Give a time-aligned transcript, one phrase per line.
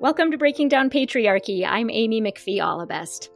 [0.00, 1.66] Welcome to Breaking Down Patriarchy.
[1.68, 3.28] I'm Amy McPhee Allebest.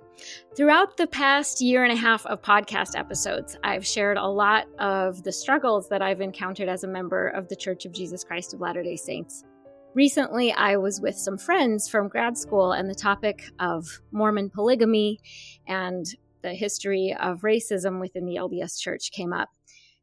[0.56, 5.22] Throughout the past year and a half of podcast episodes, I've shared a lot of
[5.24, 8.62] the struggles that I've encountered as a member of the Church of Jesus Christ of
[8.62, 9.44] Latter day Saints.
[9.92, 15.20] Recently, I was with some friends from grad school, and the topic of Mormon polygamy
[15.68, 16.06] and
[16.40, 19.50] the history of racism within the LDS Church came up.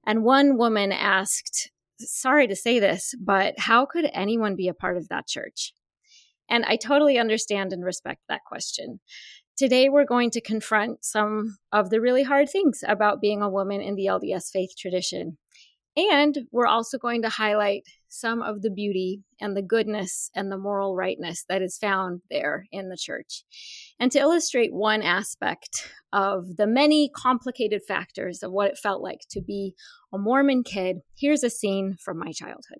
[0.06, 4.98] And one woman asked, Sorry to say this, but how could anyone be a part
[4.98, 5.74] of that church?
[6.52, 9.00] And I totally understand and respect that question.
[9.58, 13.82] Today, we're going to confront some of the really hard things about being a woman
[13.82, 15.38] in the LDS faith tradition.
[15.96, 20.58] And we're also going to highlight some of the beauty and the goodness and the
[20.58, 23.44] moral rightness that is found there in the church.
[24.00, 29.22] And to illustrate one aspect of the many complicated factors of what it felt like
[29.32, 29.74] to be
[30.14, 32.80] a Mormon kid, here's a scene from my childhood.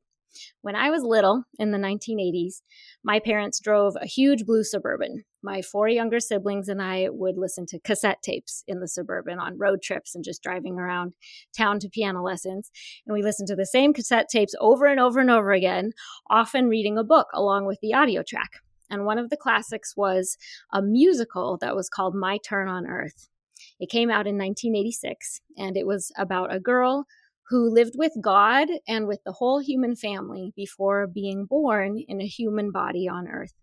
[0.62, 2.62] When I was little in the 1980s,
[3.04, 5.24] my parents drove a huge blue Suburban.
[5.44, 9.58] My four younger siblings and I would listen to cassette tapes in the Suburban on
[9.58, 11.14] road trips and just driving around
[11.58, 12.72] town to piano lessons.
[13.06, 15.94] And we listened to the same cassette tapes over and over and over again,
[16.30, 18.62] often reading a book along with the audio track.
[18.90, 20.38] And one of the classics was
[20.72, 23.30] a musical that was called My Turn on Earth.
[23.80, 27.06] It came out in 1986, and it was about a girl
[27.52, 32.26] who lived with God and with the whole human family before being born in a
[32.26, 33.54] human body on earth.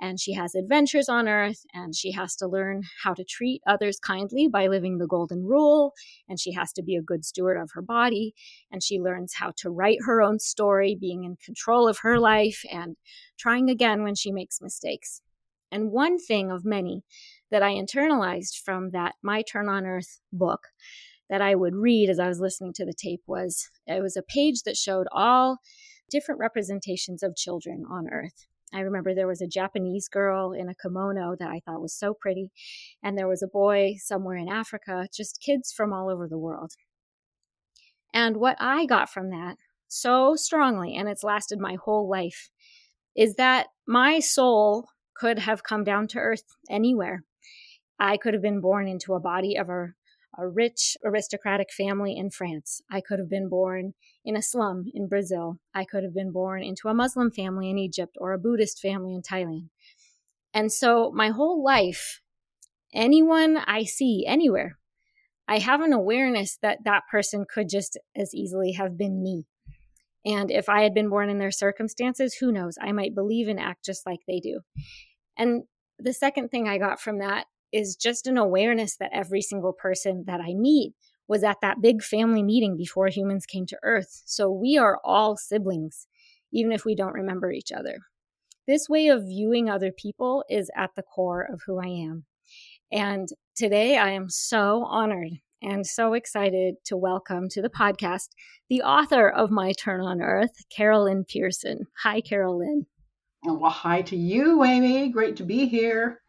[0.00, 3.98] And she has adventures on earth, and she has to learn how to treat others
[3.98, 5.92] kindly by living the golden rule,
[6.28, 8.32] and she has to be a good steward of her body,
[8.70, 12.62] and she learns how to write her own story, being in control of her life,
[12.72, 12.96] and
[13.38, 15.20] trying again when she makes mistakes.
[15.70, 17.02] And one thing of many
[17.50, 20.68] that I internalized from that My Turn on Earth book
[21.28, 24.22] that I would read as I was listening to the tape was it was a
[24.22, 25.58] page that showed all
[26.10, 28.46] different representations of children on earth.
[28.72, 32.14] I remember there was a Japanese girl in a kimono that I thought was so
[32.14, 32.50] pretty,
[33.02, 36.72] and there was a boy somewhere in Africa, just kids from all over the world.
[38.12, 39.56] And what I got from that
[39.88, 42.50] so strongly, and it's lasted my whole life,
[43.16, 44.86] is that my soul
[45.16, 47.22] could have come down to earth anywhere.
[47.98, 49.92] I could have been born into a body of a
[50.38, 52.82] a rich aristocratic family in France.
[52.90, 55.58] I could have been born in a slum in Brazil.
[55.74, 59.14] I could have been born into a Muslim family in Egypt or a Buddhist family
[59.14, 59.68] in Thailand.
[60.52, 62.20] And so my whole life,
[62.92, 64.78] anyone I see anywhere,
[65.48, 69.44] I have an awareness that that person could just as easily have been me.
[70.24, 72.76] And if I had been born in their circumstances, who knows?
[72.80, 74.60] I might believe and act just like they do.
[75.38, 75.64] And
[75.98, 80.24] the second thing I got from that is just an awareness that every single person
[80.26, 80.94] that I meet
[81.28, 84.22] was at that big family meeting before humans came to Earth.
[84.24, 86.06] So we are all siblings,
[86.52, 87.98] even if we don't remember each other.
[88.66, 92.24] This way of viewing other people is at the core of who I am.
[92.90, 98.28] And today I am so honored and so excited to welcome to the podcast
[98.70, 101.86] the author of My Turn on Earth, Carol Lynn Pearson.
[102.04, 102.86] Hi, Carol Lynn.
[103.44, 105.10] Well, hi to you, Amy.
[105.10, 106.22] Great to be here.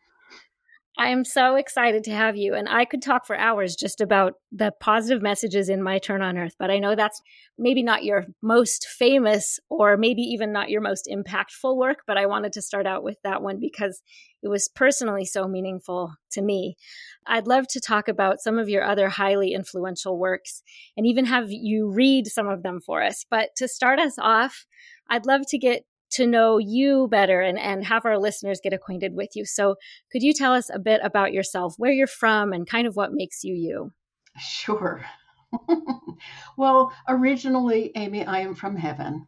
[1.00, 2.56] I am so excited to have you.
[2.56, 6.40] And I could talk for hours just about the positive messages in My Turn on
[6.40, 7.22] Earth, but I know that's
[7.56, 12.00] maybe not your most famous or maybe even not your most impactful work.
[12.08, 14.02] But I wanted to start out with that one because
[14.42, 16.76] it was personally so meaningful to me.
[17.28, 20.64] I'd love to talk about some of your other highly influential works
[20.96, 23.24] and even have you read some of them for us.
[23.30, 24.66] But to start us off,
[25.10, 29.14] I'd love to get to know you better and, and have our listeners get acquainted
[29.16, 29.46] with you.
[29.46, 29.76] So,
[30.12, 33.14] could you tell us a bit about yourself, where you're from, and kind of what
[33.14, 33.92] makes you you?
[34.38, 35.04] Sure.
[36.58, 39.28] well, originally, Amy, I am from heaven.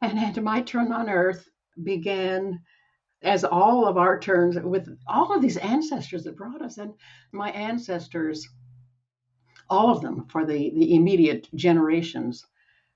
[0.00, 1.48] And, and my turn on earth
[1.82, 2.60] began
[3.22, 6.78] as all of our turns with all of these ancestors that brought us.
[6.78, 6.92] And
[7.32, 8.46] my ancestors,
[9.70, 12.44] all of them for the, the immediate generations,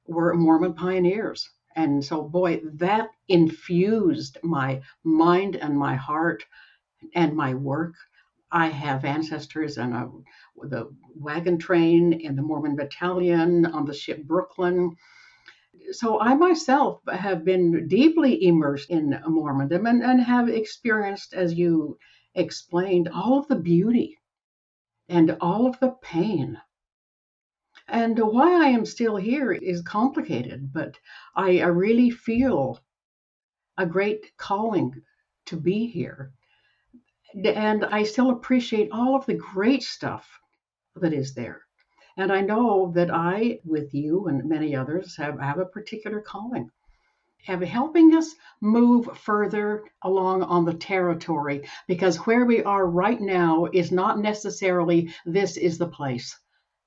[0.06, 1.48] were Mormon pioneers.
[1.78, 6.44] And so, boy, that infused my mind and my heart
[7.14, 7.94] and my work.
[8.50, 10.10] I have ancestors in a,
[10.66, 14.96] the wagon train in the Mormon Battalion on the ship Brooklyn.
[15.92, 21.96] So I myself have been deeply immersed in Mormondom and, and have experienced, as you
[22.34, 24.18] explained, all of the beauty
[25.08, 26.58] and all of the pain
[27.88, 30.98] and why I am still here is complicated, but
[31.36, 32.80] I, I really feel
[33.78, 35.02] a great calling
[35.46, 36.32] to be here.
[37.34, 40.40] And I still appreciate all of the great stuff
[40.96, 41.62] that is there.
[42.16, 46.70] And I know that I, with you and many others, have, have a particular calling.
[47.44, 53.66] have helping us move further along on the territory because where we are right now
[53.72, 56.38] is not necessarily this is the place.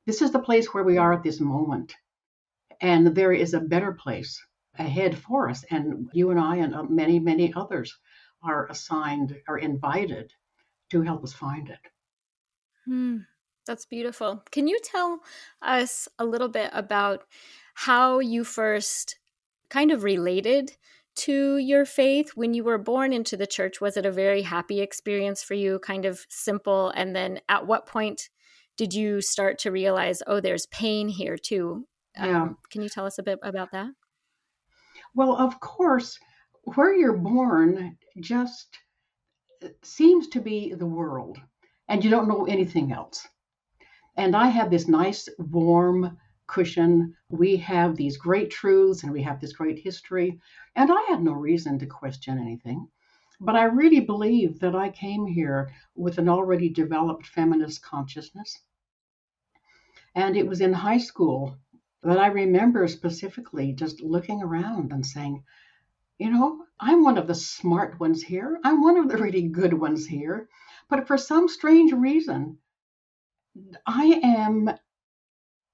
[0.05, 1.93] This is the place where we are at this moment.
[2.81, 4.41] And there is a better place
[4.77, 5.63] ahead for us.
[5.69, 7.95] And you and I and uh, many, many others
[8.43, 10.33] are assigned or invited
[10.89, 11.79] to help us find it.
[12.85, 13.17] Hmm,
[13.65, 14.43] that's beautiful.
[14.51, 15.19] Can you tell
[15.61, 17.25] us a little bit about
[17.75, 19.19] how you first
[19.69, 20.75] kind of related
[21.13, 23.79] to your faith when you were born into the church?
[23.79, 26.89] Was it a very happy experience for you, kind of simple?
[26.95, 28.29] And then at what point
[28.77, 31.87] did you start to realize, oh, there's pain here too?
[32.15, 32.43] Yeah.
[32.43, 33.89] Um, can you tell us a bit about that?
[35.13, 36.17] Well, of course,
[36.75, 38.77] where you're born just
[39.63, 41.37] uh, seems to be the world,
[41.87, 43.27] and you don't know anything else.
[44.17, 47.15] And I have this nice, warm cushion.
[47.29, 50.39] We have these great truths and we have this great history.
[50.75, 52.87] And I had no reason to question anything.
[53.43, 58.59] But I really believe that I came here with an already developed feminist consciousness.
[60.13, 61.57] And it was in high school
[62.03, 65.43] that I remember specifically just looking around and saying,
[66.19, 68.59] you know, I'm one of the smart ones here.
[68.63, 70.47] I'm one of the really good ones here.
[70.87, 72.59] But for some strange reason,
[73.87, 74.69] I am,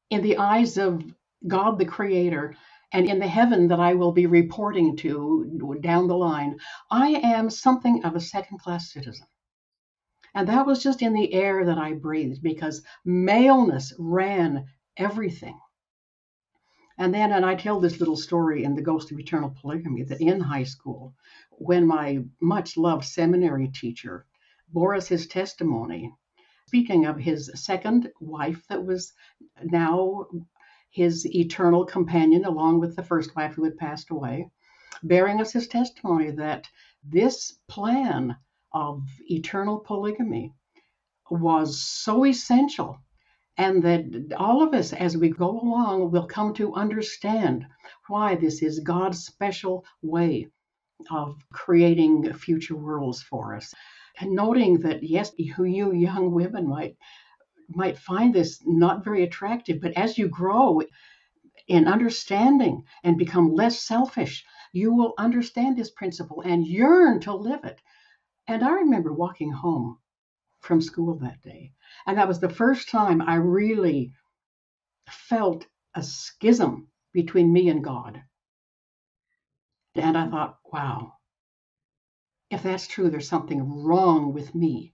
[0.10, 1.04] in the eyes of
[1.46, 2.56] God the Creator,
[2.92, 6.58] and in the heaven that I will be reporting to down the line,
[6.90, 9.28] I am something of a second class citizen.
[10.34, 15.60] And that was just in the air that I breathed because maleness ran everything.
[16.98, 20.22] And then, and I tell this little story in The Ghost of Eternal Polygamy that
[20.22, 21.14] in high school,
[21.52, 24.26] when my much loved seminary teacher
[24.72, 26.12] bore us his testimony,
[26.68, 29.14] speaking of his second wife that was
[29.64, 30.26] now
[30.98, 34.50] his eternal companion, along with the first wife who had passed away,
[35.04, 36.68] bearing us his testimony that
[37.04, 38.36] this plan
[38.74, 40.52] of eternal polygamy
[41.30, 42.98] was so essential
[43.58, 47.68] and that all of us, as we go along, will come to understand
[48.08, 50.48] why this is God's special way
[51.12, 53.72] of creating future worlds for us.
[54.20, 56.98] And noting that, yes, who you young women might
[57.70, 60.82] might find this not very attractive, but as you grow
[61.68, 67.64] in understanding and become less selfish, you will understand this principle and yearn to live
[67.64, 67.82] it.
[68.48, 70.00] And I remember walking home
[70.60, 71.74] from school that day
[72.06, 74.14] and that was the first time I really
[75.10, 75.66] felt
[75.96, 78.22] a schism between me and God.
[79.96, 81.14] And I thought, wow,
[82.50, 84.94] if that's true, there's something wrong with me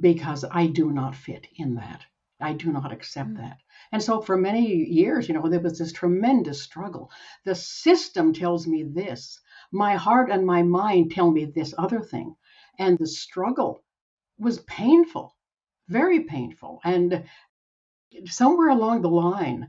[0.00, 2.04] because I do not fit in that.
[2.40, 3.36] I do not accept mm.
[3.38, 3.58] that.
[3.92, 7.10] And so for many years, you know, there was this tremendous struggle.
[7.44, 9.40] The system tells me this,
[9.72, 12.36] my heart and my mind tell me this other thing.
[12.78, 13.82] And the struggle
[14.38, 15.36] was painful
[15.88, 16.80] very painful.
[16.84, 17.24] And
[18.26, 19.68] somewhere along the line,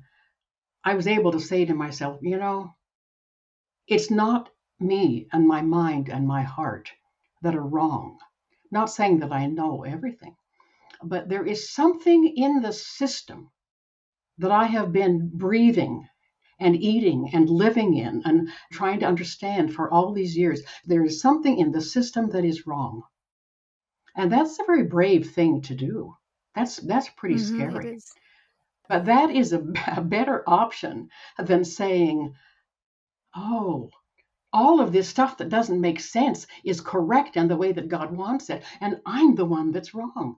[0.84, 2.76] I was able to say to myself, you know,
[3.88, 6.92] it's not me and my mind and my heart
[7.42, 8.18] that are wrong.
[8.72, 10.36] Not saying that I know everything,
[11.04, 13.52] but there is something in the system
[14.40, 16.08] that I have been breathing
[16.60, 20.62] and eating and living in and trying to understand for all these years.
[20.86, 23.04] There is something in the system that is wrong.
[24.16, 26.16] And that's a very brave thing to do.
[26.56, 28.00] That's that's pretty mm-hmm, scary.
[28.90, 29.64] But that is a,
[29.98, 31.10] a better option
[31.40, 32.36] than saying,
[33.36, 33.90] "Oh,
[34.54, 38.16] all of this stuff that doesn't make sense is correct and the way that God
[38.16, 40.38] wants it, and I'm the one that's wrong."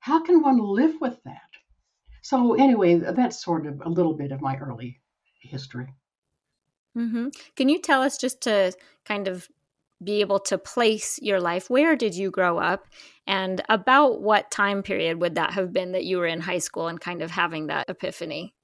[0.00, 1.50] How can one live with that?
[2.22, 5.00] So anyway, that's sort of a little bit of my early
[5.40, 5.92] history.
[6.96, 7.28] Mm-hmm.
[7.56, 8.72] Can you tell us just to
[9.04, 9.48] kind of
[10.02, 11.68] be able to place your life.
[11.68, 12.86] Where did you grow up?
[13.26, 16.88] And about what time period would that have been that you were in high school
[16.88, 18.54] and kind of having that epiphany?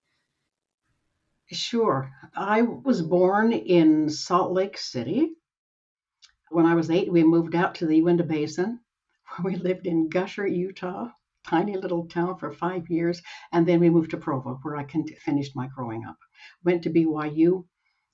[1.52, 2.10] Sure.
[2.34, 5.36] I was born in Salt Lake City.
[6.50, 8.80] When I was eight, we moved out to the Uinta Basin,
[9.40, 11.10] where we lived in Gusher, Utah,
[11.46, 13.22] tiny little town for five years.
[13.52, 16.18] And then we moved to Provo, where I finished my growing up.
[16.64, 17.66] Went to BYU,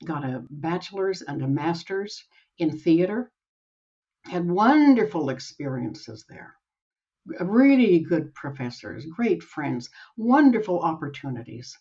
[0.04, 2.25] got a bachelor's and a master's
[2.58, 3.30] in theater.
[4.25, 6.56] Had wonderful experiences there.
[7.40, 11.78] Really good professors, great friends, wonderful opportunities.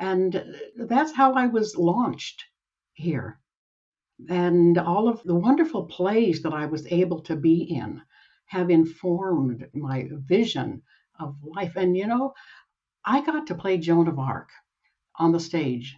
[0.00, 0.42] And
[0.76, 2.46] that's how I was launched
[2.94, 3.38] here.
[4.30, 8.00] And all of the wonderful plays that I was able to be in
[8.46, 10.82] have informed my vision
[11.18, 11.76] of life.
[11.76, 12.32] And you know,
[13.04, 14.48] I got to play Joan of Arc
[15.16, 15.96] on the stage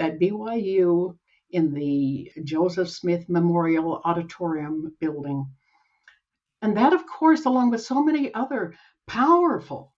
[0.00, 1.16] at BYU
[1.50, 5.46] in the Joseph Smith Memorial Auditorium building.
[6.62, 8.74] And that, of course, along with so many other
[9.06, 9.94] powerful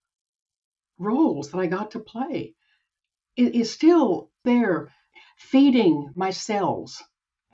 [0.99, 2.55] roles that I got to play,
[3.35, 4.91] is still there
[5.37, 7.01] feeding my cells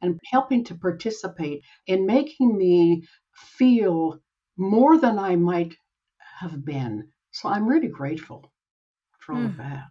[0.02, 4.20] and helping to participate in making me feel
[4.58, 5.76] more than I might
[6.40, 7.10] have been.
[7.32, 8.52] So I'm really grateful
[9.20, 9.46] for all mm.
[9.46, 9.62] of hmm.
[9.62, 9.86] that.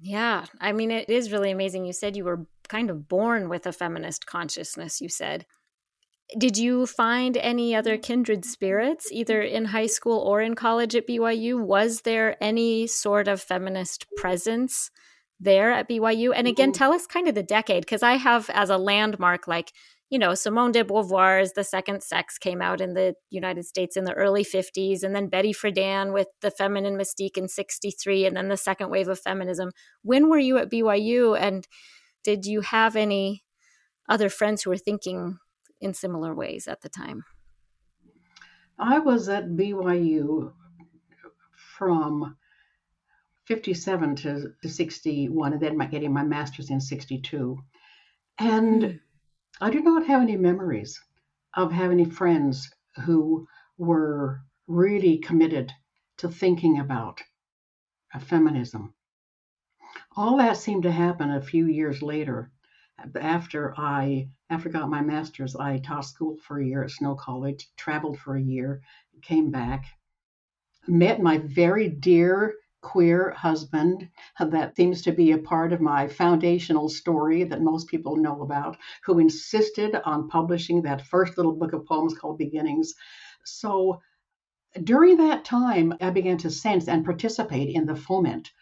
[0.00, 0.44] Yeah.
[0.60, 1.84] I mean, it is really amazing.
[1.84, 5.46] You said you were kind of born with a feminist consciousness, you said.
[6.38, 11.06] Did you find any other kindred spirits, either in high school or in college at
[11.06, 11.60] BYU?
[11.62, 14.90] Was there any sort of feminist presence
[15.38, 16.32] there at BYU?
[16.34, 19.72] And again, tell us kind of the decade, because I have as a landmark, like,
[20.08, 24.04] you know, Simone de Beauvoir's The Second Sex came out in the United States in
[24.04, 28.48] the early 50s, and then Betty Friedan with The Feminine Mystique in 63, and then
[28.48, 29.72] the second wave of feminism.
[30.02, 31.66] When were you at BYU, and
[32.22, 33.44] did you have any
[34.08, 35.38] other friends who were thinking
[35.84, 37.24] in similar ways at the time?
[38.78, 40.52] I was at BYU
[41.78, 42.36] from
[43.46, 47.58] 57 to, to 61, and then my, getting my master's in 62.
[48.38, 49.00] And mm.
[49.60, 51.00] I do not have any memories
[51.54, 52.70] of having any friends
[53.04, 53.46] who
[53.78, 55.72] were really committed
[56.16, 57.20] to thinking about
[58.20, 58.94] feminism.
[60.16, 62.50] All that seemed to happen a few years later.
[63.20, 67.14] After I after I got my master's, I taught school for a year at Snow
[67.14, 68.82] College, traveled for a year,
[69.22, 69.86] came back,
[70.86, 74.08] met my very dear queer husband
[74.38, 78.42] uh, that seems to be a part of my foundational story that most people know
[78.42, 82.94] about, who insisted on publishing that first little book of poems called Beginnings.
[83.44, 84.00] So
[84.82, 88.52] during that time, I began to sense and participate in the foment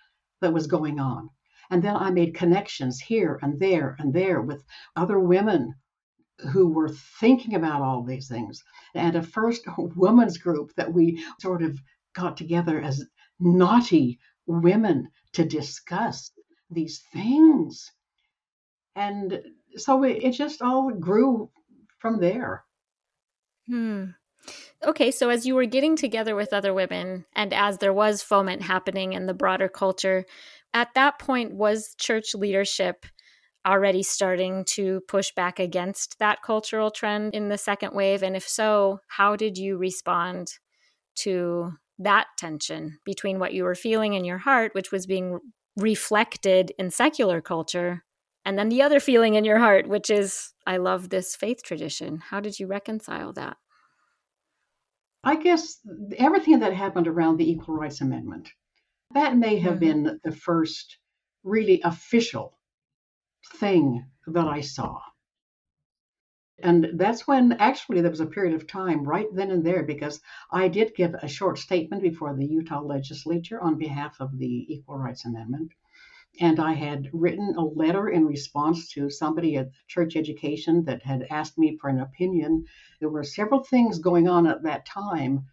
[0.41, 1.31] that was going on.
[1.73, 4.63] And then I made connections here and there and there with
[4.95, 5.75] other women
[6.53, 8.63] who were thinking about all these things.
[8.95, 11.81] And a first women's group that we sort of
[12.15, 13.03] got together as
[13.41, 16.31] naughty women to discuss
[16.71, 17.91] these things.
[18.95, 19.41] And
[19.77, 21.51] so it, it just all grew
[22.01, 22.65] from there.
[23.67, 24.11] Hmm.
[24.85, 28.61] Okay, so as you were getting together with other women and as there was foment
[28.61, 30.27] happening in the broader culture,
[30.75, 33.07] at that point was church leadership
[33.67, 38.23] already starting to push back against that cultural trend in the second wave?
[38.23, 40.53] And if so, how did you respond
[41.17, 45.39] to that tension between what you were feeling in your heart, which was being
[45.77, 48.05] reflected in secular culture,
[48.45, 52.19] and then the other feeling in your heart, which is, I love this faith tradition.
[52.19, 53.57] How did you reconcile that?
[55.23, 55.79] I guess
[56.19, 58.51] everything that happened around the Equal Rights Amendment,
[59.15, 60.05] that may have mm-hmm.
[60.05, 60.99] been the first
[61.45, 62.59] really official
[63.55, 65.01] thing that I saw.
[66.63, 70.21] And that's when actually there was a period of time right then and there because
[70.53, 74.99] I did give a short statement before the Utah legislature on behalf of the Equal
[74.99, 75.73] Rights Amendment.
[76.41, 81.27] And I had written a letter in response to somebody at church education that had
[81.31, 82.65] asked me for an opinion.
[83.01, 85.47] There were several things going on at that time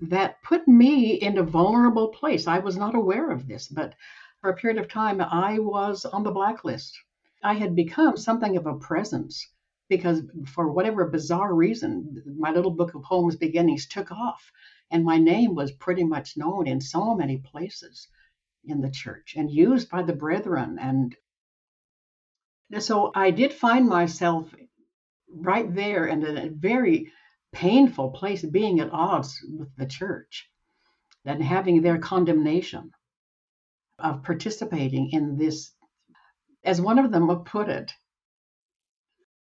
[0.00, 2.46] that put me in a vulnerable place.
[2.46, 3.94] I was not aware of this, but
[4.40, 6.98] for a period of time, I was on the blacklist.
[7.42, 9.48] I had become something of a presence
[9.88, 14.50] because for whatever bizarre reason, my little book of poems beginnings took off,
[14.90, 18.08] and my name was pretty much known in so many places
[18.64, 20.78] in the church and used by the brethren.
[20.80, 21.14] And
[22.78, 24.54] so I did find myself
[25.28, 27.12] right there in a very
[27.54, 30.48] painful place, being at odds with the church
[31.24, 32.90] and having their condemnation
[33.98, 35.72] of participating in this,
[36.64, 37.92] as one of them put it,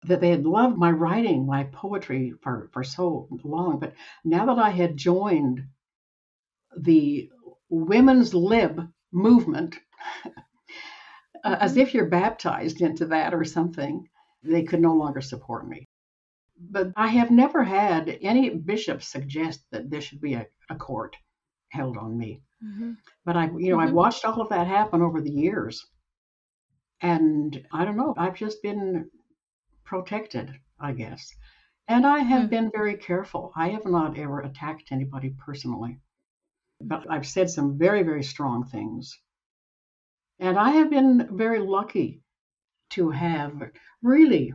[0.05, 3.79] that they had loved my writing, my poetry for, for so long.
[3.79, 3.93] But
[4.23, 5.61] now that I had joined
[6.77, 7.29] the
[7.69, 9.77] women's lib movement,
[11.43, 14.07] uh, as if you're baptized into that or something,
[14.43, 15.87] they could no longer support me.
[16.57, 21.15] But I have never had any bishop suggest that there should be a, a court
[21.69, 22.41] held on me.
[22.63, 22.93] Mm-hmm.
[23.25, 23.79] But I, you know, mm-hmm.
[23.79, 25.85] I've watched all of that happen over the years.
[27.01, 29.09] And I don't know, I've just been
[29.83, 31.33] protected, I guess.
[31.87, 32.49] And I have mm.
[32.49, 33.51] been very careful.
[33.55, 35.99] I have not ever attacked anybody personally,
[36.79, 39.19] but I've said some very, very strong things.
[40.39, 42.21] And I have been very lucky
[42.91, 43.61] to have
[44.01, 44.53] really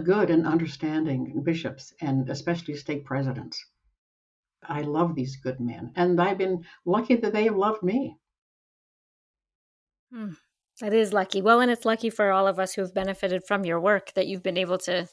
[0.00, 3.64] good and understanding bishops and especially stake presidents.
[4.66, 8.16] I love these good men, and I've been lucky that they have loved me.
[10.10, 10.32] Hmm.
[10.80, 11.40] That is lucky.
[11.42, 14.26] Well, and it's lucky for all of us who have benefited from your work that
[14.26, 15.06] you've been able to,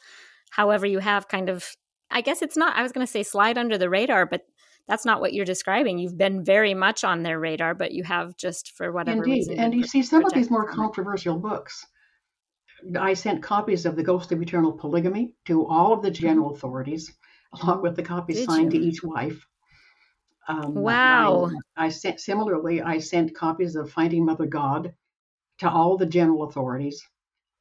[0.51, 1.75] however you have, kind of.
[2.09, 2.75] I guess it's not.
[2.75, 4.41] I was going to say slide under the radar, but
[4.88, 6.00] that's not what you're describing.
[6.00, 9.31] You've been very much on their radar, but you have just for whatever Indeed.
[9.31, 9.59] reason.
[9.59, 11.85] And you see, some of these more controversial books.
[13.00, 17.13] I sent copies of The Ghost of Eternal Polygamy to all of the general authorities,
[17.61, 18.79] along with the copies Did signed you?
[18.79, 19.47] to each wife.
[20.47, 21.51] Um, Wow.
[21.77, 22.81] I, I sent similarly.
[22.81, 24.93] I sent copies of Finding Mother God
[25.59, 27.01] to all the general authorities,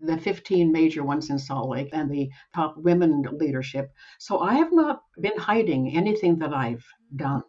[0.00, 3.92] the 15 major ones in Salt Lake, and the top women leadership.
[4.18, 6.84] So I have not been hiding anything that I've
[7.14, 7.42] done.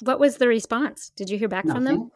[0.00, 1.10] What was the response?
[1.16, 2.10] Did you hear back from them?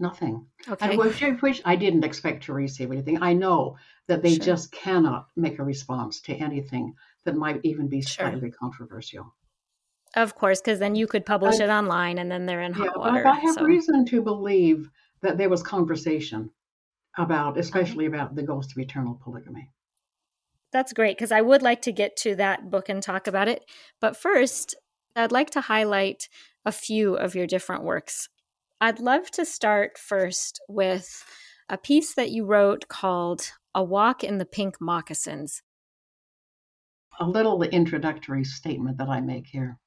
[0.00, 0.46] Nothing.
[0.66, 0.98] Okay.
[0.98, 3.22] And which, I didn't expect to receive anything.
[3.22, 3.76] I know
[4.06, 4.44] that they Sure.
[4.46, 8.30] just cannot make a response to anything that might even be Sure.
[8.30, 9.34] slightly controversial.
[10.16, 12.88] Of course, because then you could publish I- it online and then they're in hot
[12.94, 13.26] but water.
[13.26, 13.62] I have so.
[13.64, 14.90] reason to believe
[15.20, 16.50] that there was conversation
[17.18, 19.70] about, especially about the ghost of eternal polygamy.
[20.72, 23.64] That's great because I would like to get to that book and talk about it.
[24.00, 24.74] But first,
[25.14, 26.28] I'd like to highlight
[26.64, 28.28] a few of your different works.
[28.82, 31.24] I'd love to start first with
[31.68, 33.42] a piece that you wrote called
[33.74, 35.60] A Walk in the Pink Moccasins.
[37.20, 39.78] A little introductory statement that I make here.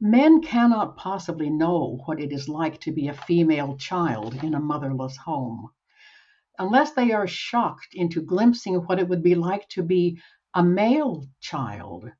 [0.00, 4.60] Men cannot possibly know what it is like to be a female child in a
[4.60, 5.70] motherless home
[6.58, 10.20] unless they are shocked into glimpsing what it would be like to be
[10.54, 12.10] a male child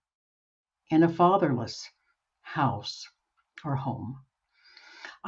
[0.90, 1.90] in a fatherless
[2.42, 3.08] house
[3.64, 4.20] or home.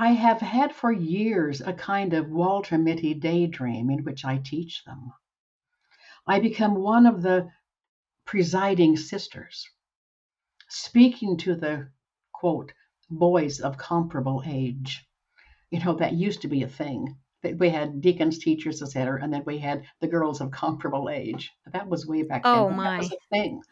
[0.01, 4.85] I have had for years a kind of Walter Mitty daydream in which I teach
[4.85, 5.13] them.
[6.25, 7.51] I become one of the
[8.25, 9.69] presiding sisters,
[10.69, 11.91] speaking to the
[12.33, 12.73] quote,
[13.11, 15.05] boys of comparable age.
[15.71, 17.17] You know, that used to be a thing.
[17.43, 21.51] That We had deacons, teachers, etc., and then we had the girls of comparable age.
[21.73, 22.55] That was way back then.
[22.55, 22.91] Oh, my.
[22.91, 23.63] That was a thing.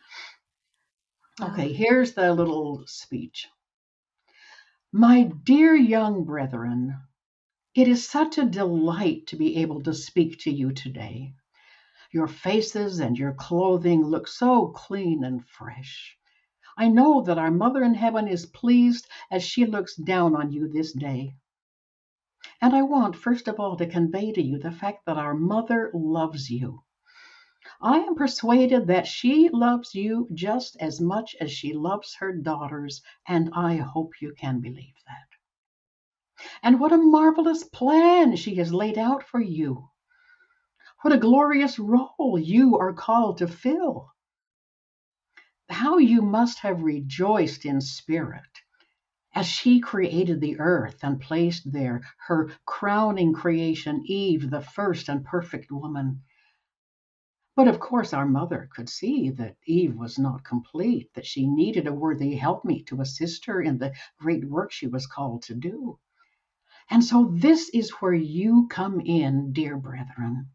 [1.41, 3.49] Okay, here's the little speech.
[4.93, 6.97] My dear young brethren,
[7.75, 11.35] it is such a delight to be able to speak to you today.
[12.13, 16.17] Your faces and your clothing look so clean and fresh.
[16.79, 20.69] I know that our Mother in Heaven is pleased as she looks down on you
[20.69, 21.35] this day.
[22.63, 25.91] And I want, first of all, to convey to you the fact that our Mother
[25.95, 26.85] loves you.
[27.81, 33.03] I am persuaded that she loves you just as much as she loves her daughters,
[33.29, 36.49] and I hope you can believe that.
[36.63, 39.91] And what a marvelous plan she has laid out for you.
[41.03, 44.13] What a glorious role you are called to fill.
[45.69, 48.43] How you must have rejoiced in spirit
[49.35, 55.25] as she created the earth and placed there her crowning creation, Eve, the first and
[55.25, 56.23] perfect woman.
[57.57, 61.87] But of course, our mother could see that Eve was not complete, that she needed
[61.87, 65.99] a worthy helpmeet to assist her in the great work she was called to do.
[66.91, 70.51] And so, this is where you come in, dear brethren.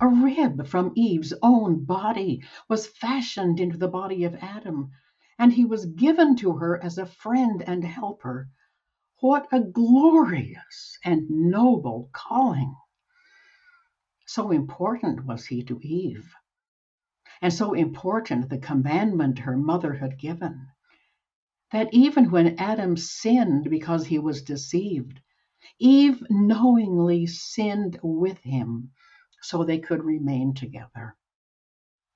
[0.00, 4.90] A rib from Eve's own body was fashioned into the body of Adam,
[5.38, 8.48] and he was given to her as a friend and helper.
[9.20, 12.74] What a glorious and noble calling!
[14.28, 16.34] So important was he to Eve,
[17.40, 20.68] and so important the commandment her mother had given,
[21.72, 25.18] that even when Adam sinned because he was deceived,
[25.78, 28.92] Eve knowingly sinned with him
[29.40, 31.16] so they could remain together.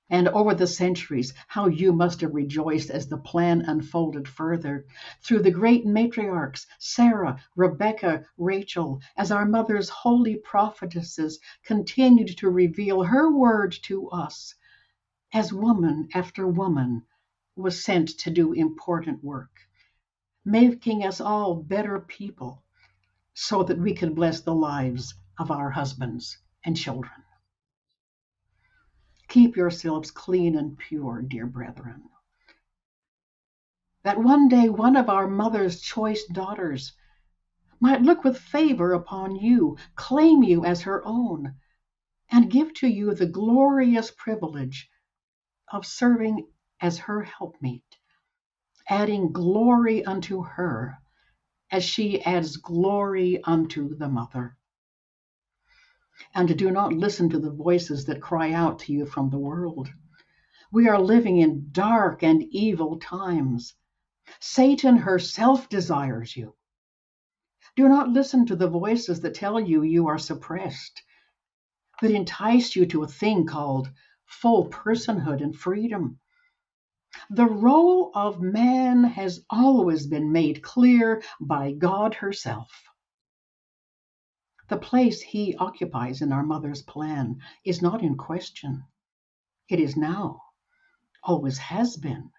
[0.09, 4.85] And over the centuries, how you must have rejoiced as the plan unfolded further
[5.21, 13.03] through the great matriarchs, Sarah, Rebecca, Rachel, as our mother's holy prophetesses continued to reveal
[13.03, 14.55] her word to us,
[15.33, 17.03] as woman after woman
[17.55, 19.51] was sent to do important work,
[20.43, 22.61] making us all better people
[23.33, 27.23] so that we could bless the lives of our husbands and children.
[29.33, 32.03] Keep yourselves clean and pure, dear brethren.
[34.03, 36.93] That one day one of our mother's choice daughters
[37.79, 41.55] might look with favor upon you, claim you as her own,
[42.29, 44.87] and give to you the glorious privilege
[45.71, 46.47] of serving
[46.79, 47.97] as her helpmeet,
[48.87, 50.99] adding glory unto her
[51.71, 54.55] as she adds glory unto the mother
[56.35, 59.89] and do not listen to the voices that cry out to you from the world.
[60.71, 63.75] We are living in dark and evil times.
[64.39, 66.55] Satan herself desires you.
[67.75, 71.03] Do not listen to the voices that tell you you are suppressed,
[72.01, 73.89] that entice you to a thing called
[74.25, 76.19] full personhood and freedom.
[77.29, 82.71] The role of man has always been made clear by God herself.
[84.69, 88.85] The place he occupies in our mother's plan is not in question.
[89.67, 90.41] It is now,
[91.21, 92.31] always has been,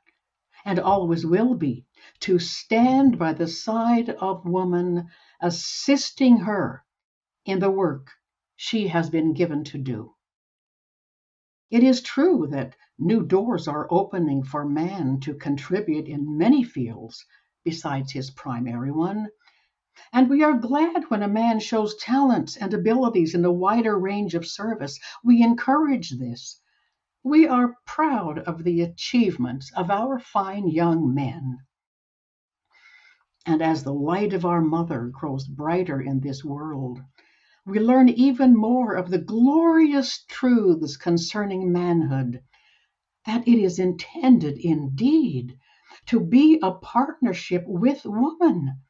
[0.64, 1.84] and always will be,
[2.20, 5.10] to stand by the side of woman,
[5.42, 6.82] assisting her
[7.44, 8.10] in the work
[8.56, 10.14] she has been given to do.
[11.70, 17.26] It is true that new doors are opening for man to contribute in many fields
[17.64, 19.28] besides his primary one.
[20.12, 24.34] And we are glad when a man shows talents and abilities in a wider range
[24.34, 24.98] of service.
[25.22, 26.60] We encourage this
[27.22, 31.58] we are proud of the achievements of our fine young men.
[33.46, 37.00] And as the light of our mother grows brighter in this world,
[37.64, 42.42] we learn even more of the glorious truths concerning manhood,
[43.26, 45.56] that it is intended indeed
[46.06, 48.80] to be a partnership with woman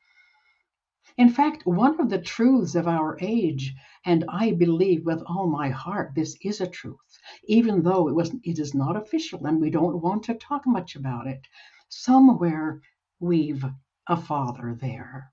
[1.17, 3.73] in fact, one of the truths of our age,
[4.05, 8.35] and I believe with all my heart this is a truth, even though it was
[8.43, 11.47] it is not official and we don't want to talk much about it.
[11.89, 12.81] Somewhere
[13.21, 13.65] we've
[14.09, 15.33] a father there.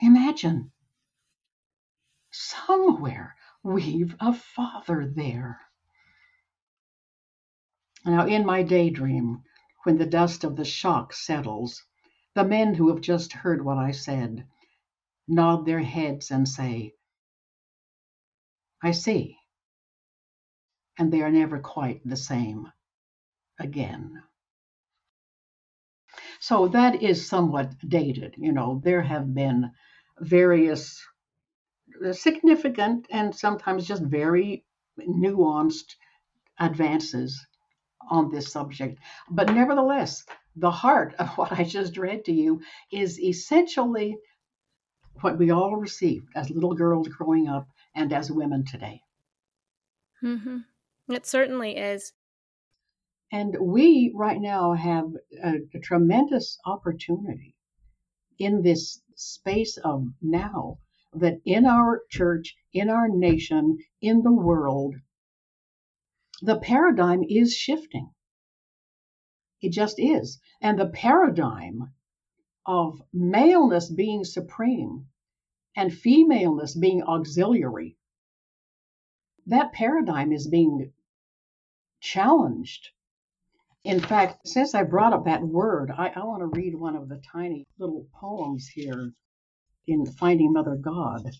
[0.00, 0.72] Imagine.
[2.32, 5.60] Somewhere we've a father there.
[8.04, 9.44] Now, in my daydream,
[9.84, 11.84] when the dust of the shock settles,
[12.34, 14.44] the men who have just heard what I said
[15.28, 16.94] nod their heads and say,
[18.82, 19.38] I see.
[20.98, 22.70] And they are never quite the same
[23.58, 24.22] again.
[26.40, 28.34] So that is somewhat dated.
[28.38, 29.72] You know, there have been
[30.20, 31.02] various
[32.04, 34.64] uh, significant and sometimes just very
[34.98, 35.96] nuanced
[36.58, 37.46] advances
[38.10, 38.98] on this subject.
[39.30, 42.60] But nevertheless, the heart of what I just read to you
[42.92, 44.16] is essentially
[45.20, 49.00] what we all received as little girls growing up and as women today.
[50.22, 50.58] Mm-hmm.
[51.12, 52.12] It certainly is.
[53.32, 55.06] And we right now have
[55.42, 57.56] a, a tremendous opportunity
[58.38, 60.78] in this space of now
[61.12, 64.96] that in our church, in our nation, in the world,
[66.42, 68.10] the paradigm is shifting.
[69.62, 70.38] It just is.
[70.60, 71.94] And the paradigm
[72.66, 75.06] of maleness being supreme
[75.76, 77.96] and femaleness being auxiliary.
[79.46, 80.92] That paradigm is being
[82.00, 82.88] challenged.
[83.84, 87.08] In fact, since I brought up that word, I, I want to read one of
[87.08, 89.12] the tiny little poems here
[89.86, 91.30] in Finding Mother God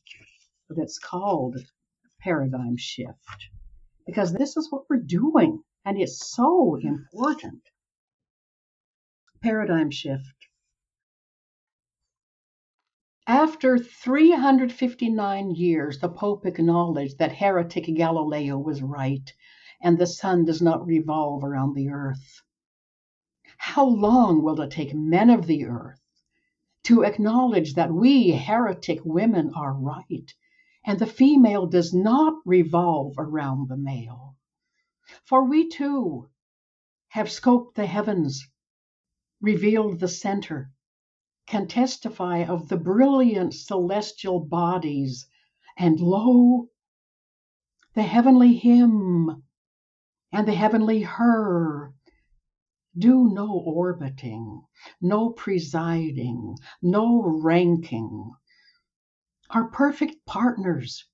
[0.70, 1.56] that's called
[2.20, 3.48] Paradigm Shift.
[4.06, 7.62] Because this is what we're doing, and it's so important.
[9.42, 10.35] Paradigm Shift.
[13.28, 19.34] After 359 years, the Pope acknowledged that heretic Galileo was right,
[19.80, 22.42] and the sun does not revolve around the earth.
[23.58, 26.00] How long will it take men of the earth
[26.84, 30.32] to acknowledge that we heretic women are right,
[30.84, 34.36] and the female does not revolve around the male?
[35.24, 36.28] For we too
[37.08, 38.48] have scoped the heavens,
[39.40, 40.70] revealed the center,
[41.46, 45.26] can testify of the brilliant celestial bodies,
[45.76, 46.68] and lo,
[47.94, 49.42] the heavenly him
[50.32, 51.92] and the heavenly her
[52.98, 54.62] do no orbiting,
[55.00, 58.32] no presiding, no ranking,
[59.50, 61.04] are perfect partners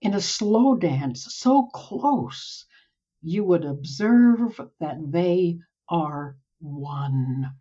[0.00, 2.66] in a slow dance so close
[3.22, 7.54] you would observe that they are one.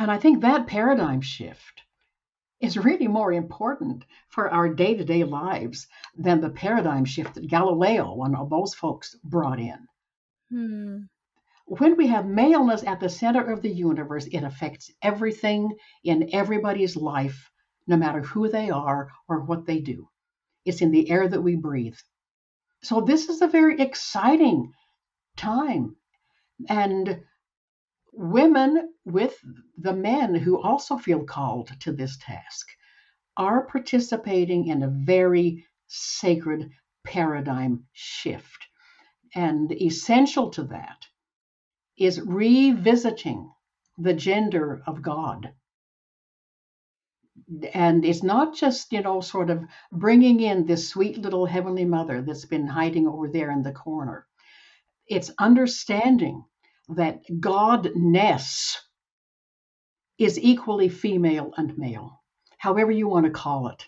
[0.00, 1.82] And I think that paradigm shift
[2.58, 7.46] is really more important for our day to day lives than the paradigm shift that
[7.46, 9.86] Galileo, and all those folks, brought in.
[10.48, 10.98] Hmm.
[11.66, 16.96] When we have maleness at the center of the universe, it affects everything in everybody's
[16.96, 17.50] life,
[17.86, 20.08] no matter who they are or what they do.
[20.64, 21.98] It's in the air that we breathe.
[22.82, 24.72] So, this is a very exciting
[25.36, 25.96] time.
[26.70, 27.22] And
[28.12, 29.36] women with
[29.78, 32.66] the men who also feel called to this task
[33.36, 36.70] are participating in a very sacred
[37.04, 38.66] paradigm shift.
[39.34, 41.06] And essential to that
[41.96, 43.50] is revisiting
[43.98, 45.52] the gender of God.
[47.72, 52.22] And it's not just, you know, sort of bringing in this sweet little Heavenly Mother
[52.22, 54.26] that's been hiding over there in the corner.
[55.06, 56.44] It's understanding
[56.96, 58.76] that Godness
[60.18, 62.22] is equally female and male,
[62.58, 63.86] however you want to call it.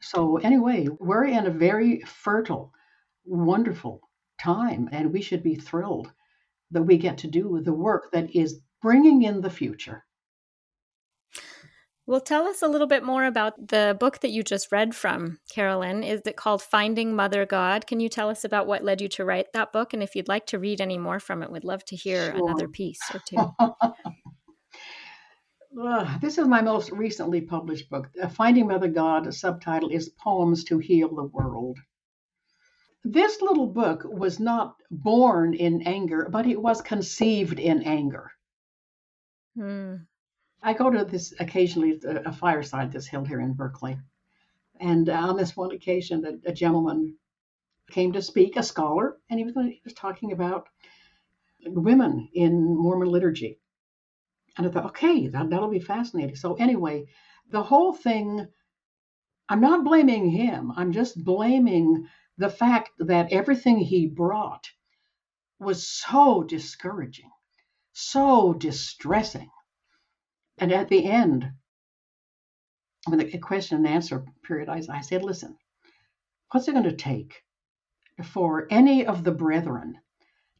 [0.00, 2.72] So, anyway, we're in a very fertile,
[3.24, 4.00] wonderful
[4.40, 6.12] time, and we should be thrilled
[6.70, 10.04] that we get to do the work that is bringing in the future.
[12.08, 15.40] Well, tell us a little bit more about the book that you just read from,
[15.52, 16.02] Carol Lynn.
[16.02, 17.86] Is it called Finding Mother God?
[17.86, 19.92] Can you tell us about what led you to write that book?
[19.92, 22.46] And if you'd like to read any more from it, we'd love to hear sure.
[22.46, 23.36] another piece or two.
[25.82, 28.08] uh, this is my most recently published book.
[28.30, 31.78] Finding Mother God, the subtitle is Poems to Heal the World.
[33.04, 38.30] This little book was not born in anger, but it was conceived in anger.
[39.54, 39.96] Hmm.
[40.62, 43.98] I go to this occasionally, a fireside that's held here in Berkeley.
[44.80, 47.16] And on this one occasion, a, gentleman
[47.90, 50.68] came to speak, a scholar, and he was, he was talking about
[51.64, 53.58] women in Mormon liturgy.
[54.56, 56.36] And I thought, okay, that, that'll be fascinating.
[56.36, 57.06] So, anyway,
[57.50, 58.46] the whole thing,
[59.48, 64.70] I'm not blaming him, I'm just blaming the fact that everything he brought
[65.58, 67.30] was so discouraging,
[67.92, 69.50] so distressing.
[70.60, 71.52] And at the end,
[73.06, 75.56] when the question and answer period, I, I said, listen,
[76.50, 77.44] what's it going to take
[78.24, 80.00] for any of the brethren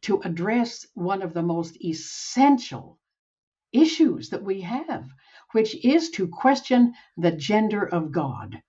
[0.02, 2.98] to address one of the most essential
[3.72, 5.10] issues that we have,
[5.52, 8.62] which is to question the gender of God?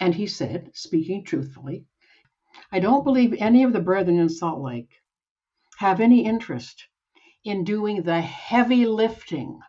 [0.00, 1.86] And he said, speaking truthfully,
[2.72, 4.90] I don't believe any of the brethren in Salt Lake
[5.78, 6.88] have any interest
[7.44, 9.60] in doing the heavy lifting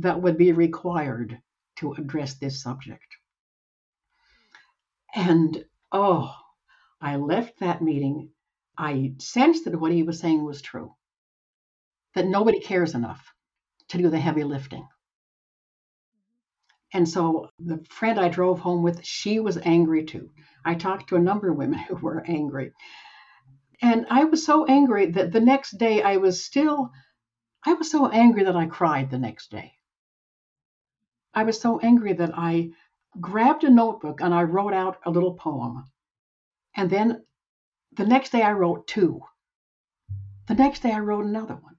[0.00, 1.38] that would be required
[1.76, 3.16] to address this subject.
[5.14, 6.34] And oh,
[7.00, 8.30] I left that meeting.
[8.76, 10.94] I sensed that what he was saying was true,
[12.14, 13.32] that nobody cares enough
[13.88, 14.86] to do the heavy lifting.
[16.92, 20.30] And so the friend I drove home with, she was angry too.
[20.64, 22.72] I talked to a number of women who were angry.
[23.82, 26.90] And I was so angry that the next day I was still,
[27.64, 29.72] I was so angry that I cried the next day.
[31.34, 32.70] I was so angry that I
[33.20, 35.84] grabbed a notebook and I wrote out a little poem.
[36.76, 37.24] And then
[37.92, 39.20] the next day I wrote two.
[40.48, 41.76] The next day I wrote another one.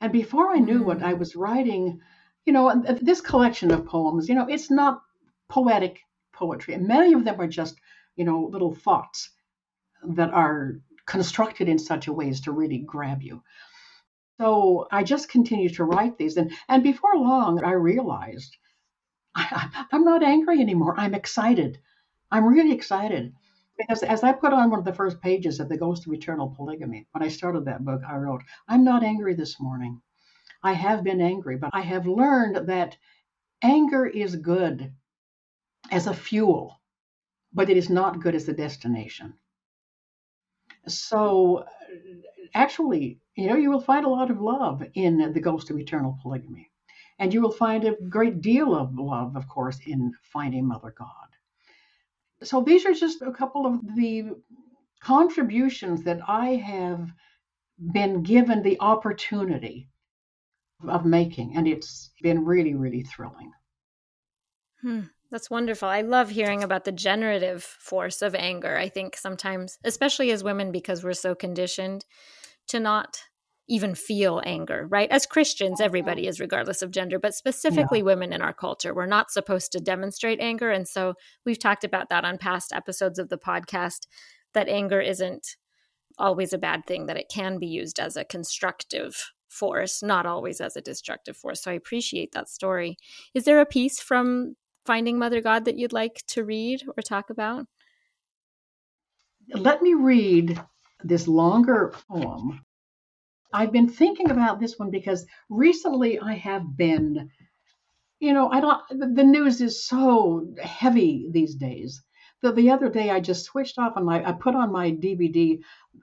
[0.00, 1.18] And before I knew what I mm.
[1.18, 2.00] was writing,
[2.44, 5.02] you know, this collection of poems, you know, it's not
[5.48, 6.00] poetic
[6.32, 6.74] poetry.
[6.74, 7.76] And many of them are just,
[8.16, 9.30] you know, little thoughts
[10.10, 13.42] that are constructed in such a way as to really grab you.
[14.40, 16.36] So I just continued to write these.
[16.36, 18.56] And, and before long, I realized
[19.34, 20.94] I, I'm not angry anymore.
[20.98, 21.78] I'm excited.
[22.30, 23.32] I'm really excited.
[23.78, 26.52] Because as I put on one of the first pages of The Ghost of Eternal
[26.56, 30.00] Polygamy, when I started that book, I wrote, I'm not angry this morning.
[30.64, 32.96] I have been angry, but I have learned that
[33.62, 34.92] anger is good
[35.92, 36.80] as a fuel,
[37.52, 39.34] but it is not good as a destination.
[40.88, 41.64] So,
[42.54, 46.18] actually, you know, you will find a lot of love in The Ghost of Eternal
[46.20, 46.70] Polygamy.
[47.18, 51.28] And you will find a great deal of love, of course, in finding Mother God.
[52.42, 54.30] So these are just a couple of the
[55.00, 57.10] contributions that I have
[57.92, 59.88] been given the opportunity
[60.86, 63.52] of making, and it's been really, really thrilling.
[64.82, 65.88] Hmm, that's wonderful.
[65.88, 68.76] I love hearing about the generative force of anger.
[68.76, 72.04] I think sometimes, especially as women, because we're so conditioned
[72.68, 73.22] to not
[73.68, 75.10] even feel anger, right?
[75.10, 78.04] As Christians, everybody is, regardless of gender, but specifically yeah.
[78.04, 78.94] women in our culture.
[78.94, 80.70] We're not supposed to demonstrate anger.
[80.70, 84.06] And so we've talked about that on past episodes of the podcast
[84.54, 85.56] that anger isn't
[86.18, 90.60] always a bad thing, that it can be used as a constructive force, not always
[90.60, 91.62] as a destructive force.
[91.62, 92.96] So I appreciate that story.
[93.34, 97.28] Is there a piece from Finding Mother God that you'd like to read or talk
[97.28, 97.66] about?
[99.54, 100.60] Let me read
[101.04, 102.60] this longer poem
[103.52, 107.30] I've been thinking about this one because recently I have been,
[108.20, 108.82] you know, I don't,
[109.14, 112.02] the news is so heavy these days.
[112.42, 115.58] The, the other day I just switched off and my, I put on my DVD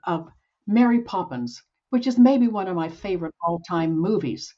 [0.06, 0.28] of
[0.68, 4.54] Mary Poppins, which is maybe one of my favorite all time movies.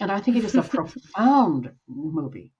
[0.00, 0.62] And I think it is a
[1.16, 2.52] profound movie.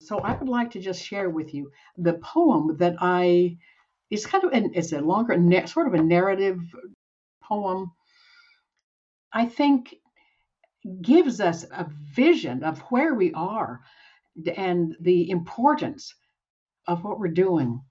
[0.00, 3.56] So I would like to just share with you the poem that I,
[4.10, 6.60] it's kind of, an, it's a longer, sort of a narrative
[7.42, 7.90] poem
[9.34, 9.96] I think
[11.00, 13.80] gives us a vision of where we are
[14.56, 16.14] and the importance
[16.86, 17.82] of what we're doing.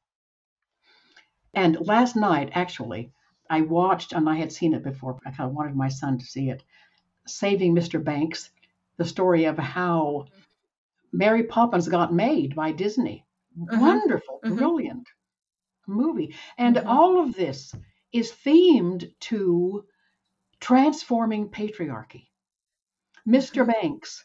[1.54, 3.12] And last night, actually,
[3.50, 6.26] I watched, and I had seen it before, I kind of wanted my son to
[6.26, 6.64] see it
[7.26, 8.04] Saving Mr.
[8.04, 8.50] Banks,
[8.98, 10.26] the story of how
[11.12, 13.26] Mary Poppins got made by Disney.
[13.58, 13.80] Mm-hmm.
[13.80, 14.56] Wonderful, mm-hmm.
[14.56, 15.08] brilliant
[15.88, 16.36] movie.
[16.58, 16.88] And mm-hmm.
[16.88, 17.74] all of this
[18.12, 19.86] is themed to
[20.64, 22.30] transforming patriarchy.
[23.28, 23.64] Mr.
[23.64, 23.72] Mm-hmm.
[23.72, 24.24] Banks,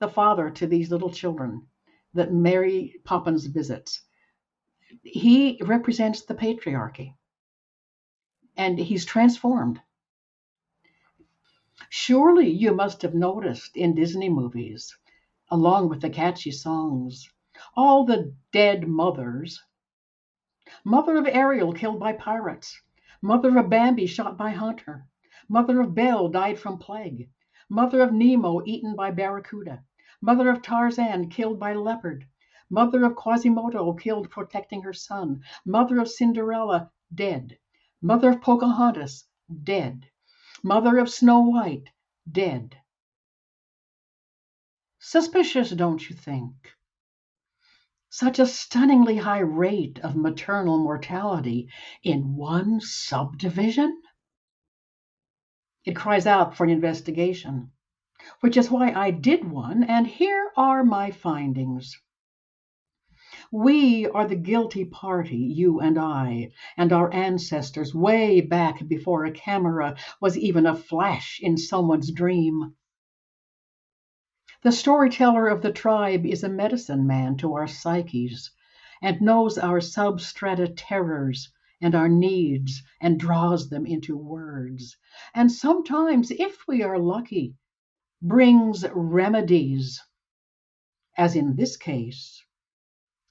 [0.00, 1.66] the father to these little children
[2.14, 4.02] that Mary Poppins visits,
[5.02, 7.12] he represents the patriarchy.
[8.56, 9.78] And he's transformed.
[11.90, 14.96] Surely you must have noticed in Disney movies,
[15.50, 17.28] along with the catchy songs,
[17.76, 19.62] all the dead mothers.
[20.82, 22.80] Mother of Ariel killed by pirates.
[23.20, 25.06] Mother of Bambi shot by hunter.
[25.48, 27.30] Mother of Belle died from plague.
[27.68, 29.84] Mother of Nemo eaten by barracuda.
[30.20, 32.26] Mother of Tarzan killed by leopard.
[32.68, 35.42] Mother of Quasimodo killed protecting her son.
[35.64, 37.58] Mother of Cinderella dead.
[38.02, 39.24] Mother of Pocahontas
[39.62, 40.06] dead.
[40.64, 41.90] Mother of Snow White
[42.30, 42.76] dead.
[44.98, 46.54] Suspicious, don't you think?
[48.08, 51.68] Such a stunningly high rate of maternal mortality
[52.02, 54.02] in one subdivision?
[55.86, 57.70] It cries out for an investigation,
[58.40, 61.96] which is why I did one, and here are my findings.
[63.52, 69.30] We are the guilty party, you and I, and our ancestors, way back before a
[69.30, 72.74] camera was even a flash in someone's dream.
[74.62, 78.50] The storyteller of the tribe is a medicine man to our psyches
[79.00, 84.96] and knows our substrata terrors and our needs and draws them into words.
[85.34, 87.54] And sometimes, if we are lucky,
[88.22, 90.02] brings remedies,
[91.16, 92.42] as in this case,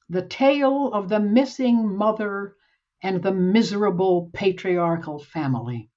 [0.10, 2.56] the tale of the missing mother
[3.02, 5.90] and the miserable patriarchal family.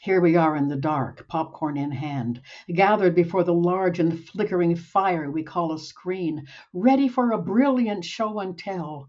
[0.00, 4.76] Here we are in the dark, popcorn in hand, gathered before the large and flickering
[4.76, 9.08] fire we call a screen, ready for a brilliant show and tell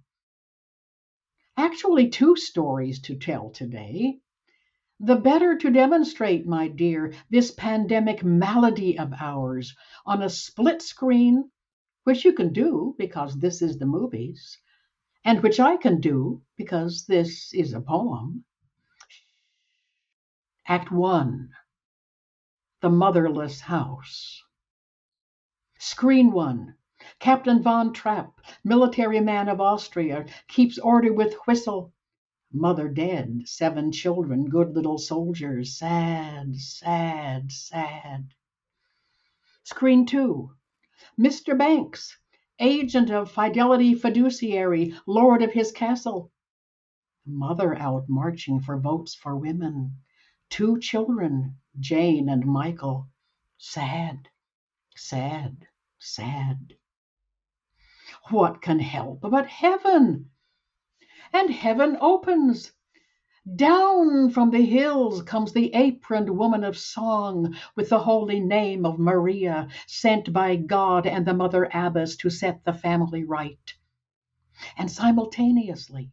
[1.58, 4.20] actually two stories to tell today.
[5.00, 11.52] The better to demonstrate, my dear, this pandemic malady of ours on a split screen,
[12.04, 14.58] which you can do because this is the movies,
[15.24, 18.46] and which I can do because this is a poem.
[20.68, 21.50] Act 1
[22.82, 24.42] The Motherless House.
[25.78, 26.76] Screen 1
[27.20, 31.94] Captain von Trapp, military man of Austria, keeps order with whistle.
[32.52, 35.78] Mother dead, seven children, good little soldiers.
[35.78, 38.34] Sad, sad, sad.
[39.64, 40.52] Screen two
[41.20, 41.58] Mr.
[41.58, 42.18] Banks,
[42.60, 46.32] agent of Fidelity Fiduciary, lord of his castle.
[47.26, 49.98] Mother out marching for votes for women.
[50.50, 53.10] Two children, Jane and Michael.
[53.58, 54.30] Sad,
[54.96, 55.66] sad,
[55.98, 56.76] sad.
[58.32, 60.32] What can help but heaven?
[61.32, 62.72] And heaven opens.
[63.56, 68.98] Down from the hills comes the aproned woman of song with the holy name of
[68.98, 73.76] Maria, sent by God and the mother abbess to set the family right.
[74.76, 76.10] And simultaneously,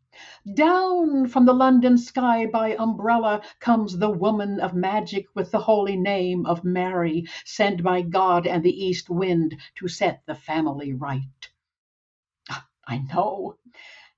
[0.53, 5.97] down from the London sky by umbrella comes the woman of magic with the holy
[5.97, 11.42] name of Mary, sent by God and the east wind to set the family right.
[12.93, 13.57] I know.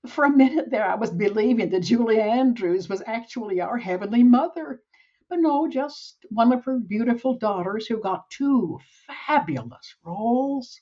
[0.08, 4.82] For a minute there, I was believing that Julie Andrews was actually our Heavenly Mother.
[5.28, 10.80] But no, just one of her beautiful daughters who got two fabulous roles.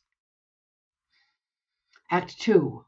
[2.10, 2.86] Act two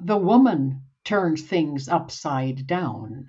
[0.00, 3.28] The woman turns things upside down.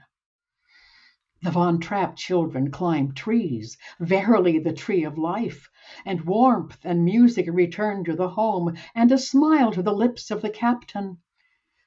[1.43, 5.69] The Von Trapp children climb trees, verily the tree of life,
[6.03, 10.41] and warmth and music return to the home, and a smile to the lips of
[10.41, 11.19] the captain.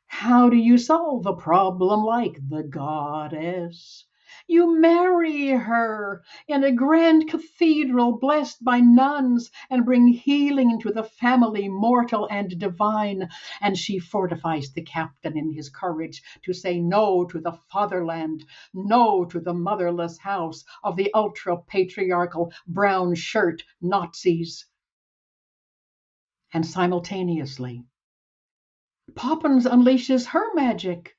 [0.06, 4.04] How do you solve a problem like the goddess?
[4.52, 11.04] You marry her in a grand cathedral blessed by nuns and bring healing into the
[11.04, 13.28] family, mortal and divine.
[13.60, 18.44] And she fortifies the captain in his courage to say no to the fatherland,
[18.74, 24.66] no to the motherless house of the ultra patriarchal brown shirt Nazis.
[26.52, 27.84] And simultaneously,
[29.14, 31.14] Poppins unleashes her magic,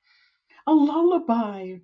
[0.66, 1.78] a lullaby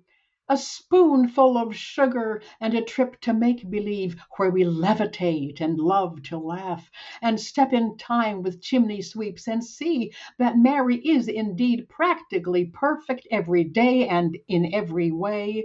[0.51, 6.23] a spoonful of sugar, and a trip to make believe, where we levitate and love
[6.23, 6.89] to laugh,
[7.21, 13.27] and step in time with chimney sweeps, and see that Mary is indeed practically perfect
[13.29, 15.63] every day and in every way.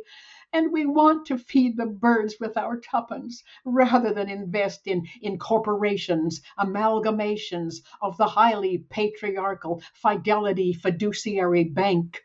[0.52, 6.42] And we want to feed the birds with our tuppence rather than invest in, incorporations,
[6.58, 12.20] amalgamations of the highly patriarchal Fidelity Fiduciary Bank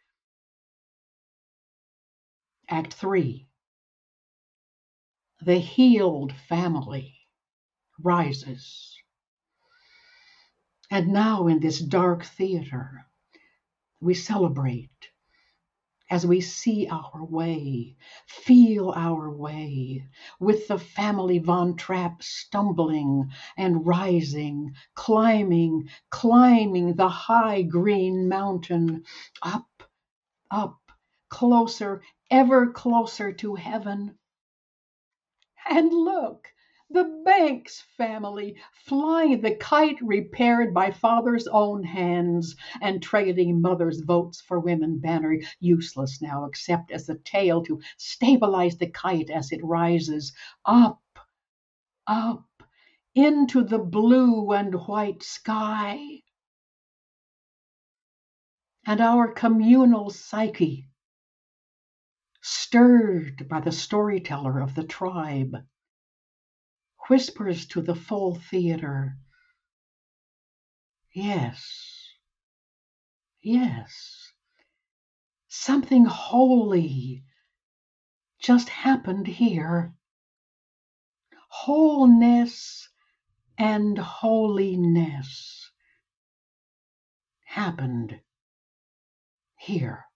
[2.71, 3.47] Act 3
[5.41, 7.15] The healed family
[7.97, 8.95] rises.
[10.91, 13.07] And now, in this dark theater,
[13.99, 15.09] we celebrate
[16.11, 17.95] as we see our way,
[18.27, 20.07] feel our way,
[20.39, 29.03] with the family Von Trapp stumbling and rising, climbing, climbing the high green mountain,
[29.41, 29.83] up,
[30.51, 30.79] up,
[31.29, 32.01] closer
[32.31, 34.17] ever closer to heaven.
[35.69, 36.47] And look,
[36.91, 38.55] the Banks family
[38.85, 45.37] flying the kite repaired by father's own hands and trailing mother's votes for women banner
[45.59, 50.33] useless now except as a tail to stabilize the kite as it rises
[50.65, 51.01] up,
[52.07, 52.47] up
[53.13, 56.23] into the blue and white sky.
[58.87, 60.88] And our communal psyche
[62.49, 65.55] stirred by the storyteller of the tribe,
[67.07, 69.17] whispers to the full theater,
[71.11, 72.07] Yes,
[73.41, 74.31] yes,
[75.47, 77.23] something holy
[78.39, 79.95] just happened here.
[81.49, 82.89] Wholeness
[83.57, 85.71] and holiness
[87.45, 88.21] happened
[89.57, 90.08] here.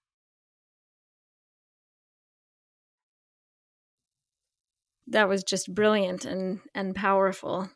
[5.14, 7.70] That was just brilliant and and powerful.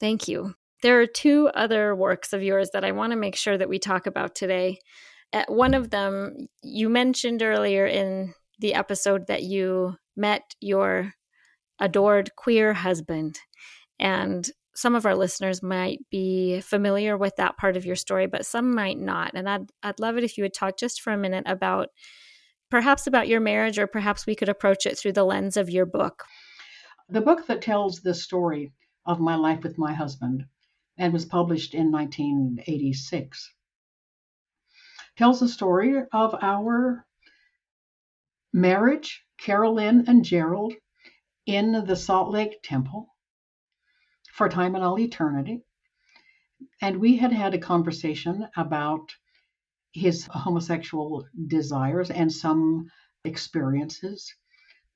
[0.00, 0.54] Thank you.
[0.82, 3.78] There are two other works of yours that I want to make sure that we
[3.78, 4.78] talk about today.
[5.32, 11.12] Uh, one of them you mentioned earlier in the episode that you met your
[11.78, 13.38] adored queer husband
[13.98, 18.44] and some of our listeners might be familiar with that part of your story but
[18.44, 21.16] some might not and I'd I'd love it if you would talk just for a
[21.16, 21.88] minute about
[22.70, 25.86] perhaps about your marriage or perhaps we could approach it through the lens of your
[25.86, 26.24] book
[27.10, 28.72] the book that tells the story
[29.04, 30.44] of my life with my husband
[30.96, 33.52] and was published in 1986
[35.16, 37.04] tells the story of our
[38.52, 40.74] marriage, Carol Lynn and Gerald,
[41.46, 43.08] in the Salt Lake Temple
[44.32, 45.62] for time and all eternity.
[46.80, 49.10] And we had had a conversation about
[49.92, 52.88] his homosexual desires and some
[53.24, 54.32] experiences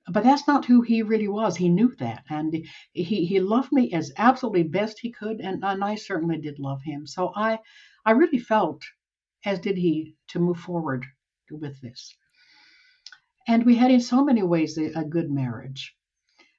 [0.08, 1.56] but that's not who he really was.
[1.56, 2.52] He knew that, and
[2.92, 6.82] he he loved me as absolutely best he could, and, and I certainly did love
[6.82, 7.06] him.
[7.06, 7.58] So I
[8.04, 8.82] I really felt,
[9.44, 11.06] as did he, to move forward
[11.50, 12.14] with this.
[13.46, 15.94] And we had in so many ways a, a good marriage.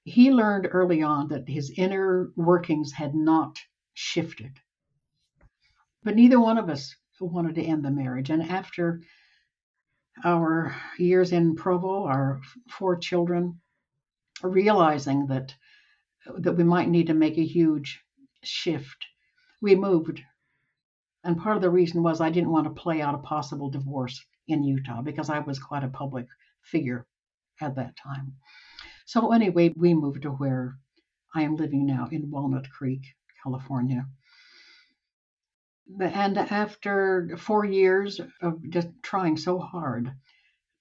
[0.04, 3.60] He learned early on that his inner workings had not
[3.94, 4.60] shifted.
[6.04, 8.30] But neither one of us wanted to end the marriage.
[8.30, 9.02] And after
[10.24, 13.60] our years in Provo, our four children,
[14.42, 15.54] realizing that
[16.40, 18.02] that we might need to make a huge
[18.44, 19.06] shift,
[19.62, 20.22] we moved.
[21.24, 24.24] And part of the reason was I didn't want to play out a possible divorce
[24.48, 26.28] in Utah because I was quite a public
[26.64, 27.06] figure
[27.62, 28.34] at that time.
[29.06, 30.78] So anyway, we moved to where
[31.34, 33.02] I am living now in Walnut Creek,
[33.44, 34.08] California.
[35.88, 40.12] And after four years of just trying so hard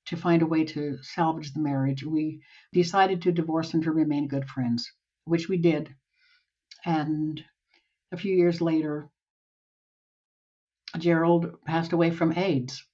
[0.07, 2.42] to find a way to salvage the marriage, we
[2.72, 4.90] decided to divorce and to remain good friends,
[5.24, 5.94] which we did.
[6.84, 7.44] And
[8.12, 9.11] a few years later,
[10.98, 12.86] Gerald passed away from AIDS,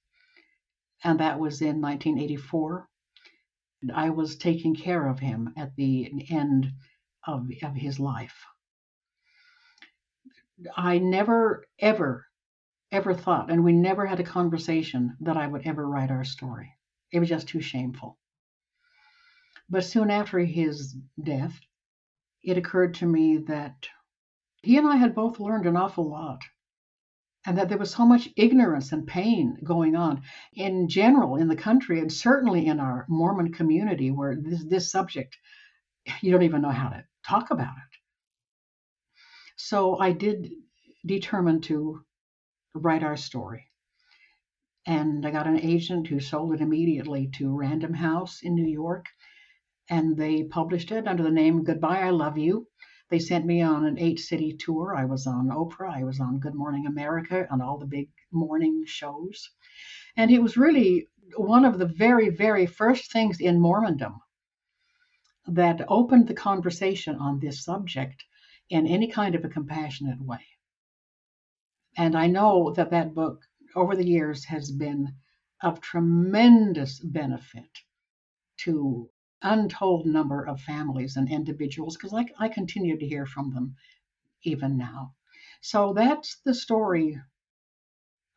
[1.03, 2.89] and that was in 1984.
[3.93, 6.73] I was taking care of him at the end
[7.25, 8.45] of, of his life.
[10.75, 12.25] I never, ever,
[12.91, 16.73] ever thought, and we never had a conversation that I would ever write our story.
[17.11, 18.17] It was just too shameful.
[19.69, 21.59] But soon after his death,
[22.43, 23.87] it occurred to me that
[24.63, 26.41] he and I had both learned an awful lot,
[27.45, 30.21] and that there was so much ignorance and pain going on
[30.53, 35.37] in general in the country, and certainly in our Mormon community, where this, this subject,
[36.21, 37.90] you don't even know how to talk about it.
[39.63, 40.51] So I did
[41.05, 42.03] determine to
[42.73, 43.67] write our story.
[44.87, 49.05] And I got an agent who sold it immediately to Random House in New York.
[49.87, 52.67] And they published it under the name Goodbye, I Love You.
[53.09, 54.95] They sent me on an eight city tour.
[54.95, 58.83] I was on Oprah, I was on Good Morning America, on all the big morning
[58.87, 59.47] shows.
[60.17, 61.07] And it was really
[61.37, 64.21] one of the very, very first things in Mormondom
[65.45, 68.23] that opened the conversation on this subject
[68.71, 70.45] in any kind of a compassionate way.
[71.97, 73.41] And I know that that book
[73.75, 75.13] over the years has been
[75.61, 77.79] of tremendous benefit
[78.61, 79.09] to
[79.41, 83.75] untold number of families and individuals because I, I continue to hear from them
[84.43, 85.15] even now.
[85.59, 87.19] So that's the story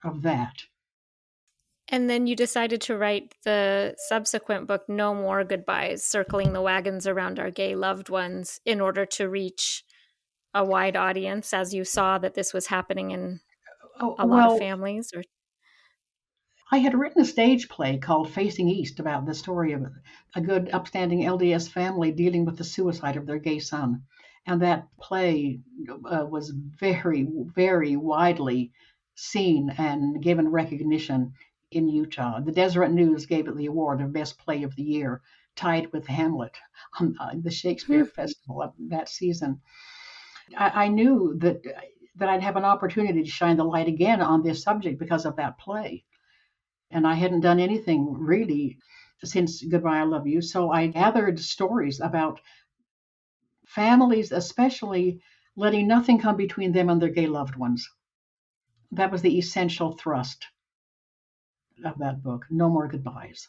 [0.02, 0.64] of that.
[1.88, 7.06] And then you decided to write the subsequent book, No More Goodbyes Circling the Wagons
[7.06, 9.84] Around Our Gay Loved Ones, in order to reach
[10.54, 13.40] a wide audience as you saw that this was happening in
[14.00, 15.22] oh, a lot well, of families or
[16.72, 19.84] I had written a stage play called Facing East about the story of
[20.34, 24.02] a good, upstanding LDS family dealing with the suicide of their gay son.
[24.46, 25.60] And that play
[26.10, 28.72] uh, was very, very widely
[29.14, 31.34] seen and given recognition
[31.70, 32.40] in Utah.
[32.40, 35.22] The Deseret News gave it the award of Best Play of the Year,
[35.54, 36.56] tied with Hamlet
[36.98, 38.10] on uh, the Shakespeare hmm.
[38.10, 39.60] Festival of that season.
[40.56, 41.62] I, I knew that
[42.16, 45.36] that I'd have an opportunity to shine the light again on this subject because of
[45.36, 46.04] that play.
[46.90, 48.78] And I hadn't done anything really
[49.24, 50.40] since Goodbye, I Love You.
[50.40, 52.40] So I gathered stories about
[53.66, 55.20] families, especially
[55.56, 57.88] letting nothing come between them and their gay loved ones.
[58.92, 60.46] That was the essential thrust
[61.84, 63.48] of that book, No More Goodbyes.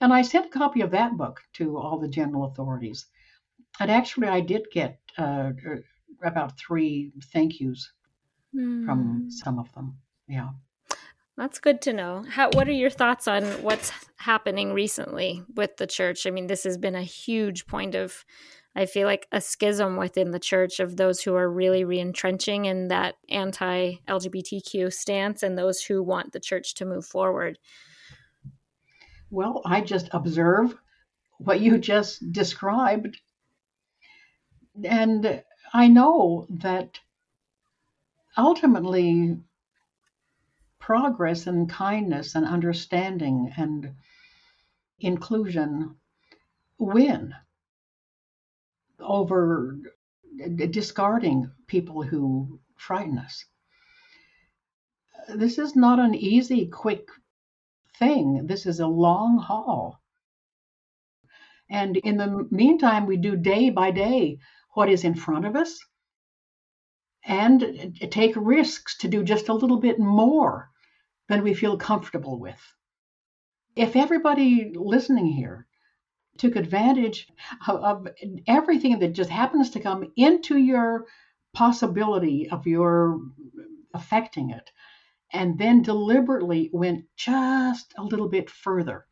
[0.00, 3.06] And I sent a copy of that book to all the general authorities.
[3.78, 5.52] And actually, I did get uh,
[6.22, 7.92] about three thank yous
[8.54, 8.84] mm.
[8.84, 9.30] from hmm.
[9.30, 9.96] some of them.
[10.28, 10.50] Yeah.
[11.36, 12.24] That's good to know.
[12.28, 16.26] How, what are your thoughts on what's happening recently with the church?
[16.26, 18.26] I mean, this has been a huge point of,
[18.76, 22.88] I feel like, a schism within the church of those who are really reentrenching in
[22.88, 27.58] that anti LGBTQ stance and those who want the church to move forward.
[29.30, 30.76] Well, I just observe
[31.38, 33.18] what you just described.
[34.84, 36.98] And I know that
[38.36, 39.38] ultimately
[40.78, 43.94] progress and kindness and understanding and
[44.98, 45.96] inclusion
[46.78, 47.34] win
[48.98, 49.78] over
[50.70, 53.44] discarding people who frighten us.
[55.28, 57.08] This is not an easy, quick
[57.98, 58.46] thing.
[58.46, 60.00] This is a long haul.
[61.68, 64.38] And in the meantime, we do day by day
[64.74, 65.78] what is in front of us
[67.24, 70.70] and take risks to do just a little bit more
[71.28, 72.60] than we feel comfortable with.
[73.76, 75.66] If everybody listening here
[76.38, 77.28] took advantage
[77.68, 78.08] of,
[78.46, 81.06] everything that just happens to come into your
[81.52, 83.20] possibility of your
[83.92, 84.70] affecting it,
[85.32, 89.04] and then deliberately went just a little bit further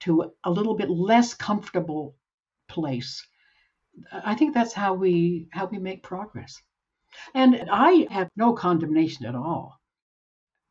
[0.00, 2.16] to a little bit less comfortable
[2.68, 3.26] place
[4.12, 6.60] I think that's how we how we make progress.
[7.34, 9.80] And I have no condemnation at all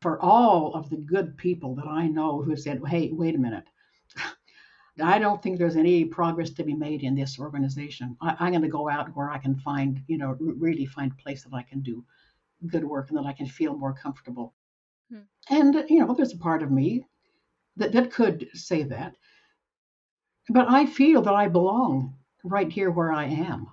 [0.02, 3.64] for all of the good people that I know who said, "Hey, wait a minute."
[5.02, 8.16] I don't think there's any progress to be made in this organization.
[8.20, 11.22] I, am going to go out where I can find, you know, really find a
[11.22, 12.04] place that I can do
[12.68, 14.54] good work and that I can feel more comfortable.
[15.10, 15.22] Hmm.
[15.50, 17.04] And, you know, there's a part of me
[17.76, 19.16] that, that could say that.
[20.48, 22.14] But I feel that I belong
[22.44, 23.68] right here where I am.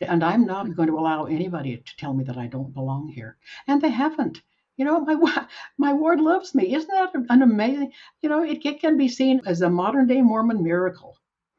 [0.00, 3.36] And I'm not going to allow anybody to tell me that I don't belong here.
[3.66, 4.40] And they haven't.
[4.76, 5.46] You know, my
[5.76, 6.72] my ward loves me.
[6.74, 7.92] Isn't that an amazing?
[8.22, 11.18] You know, it, it can be seen as a modern day Mormon miracle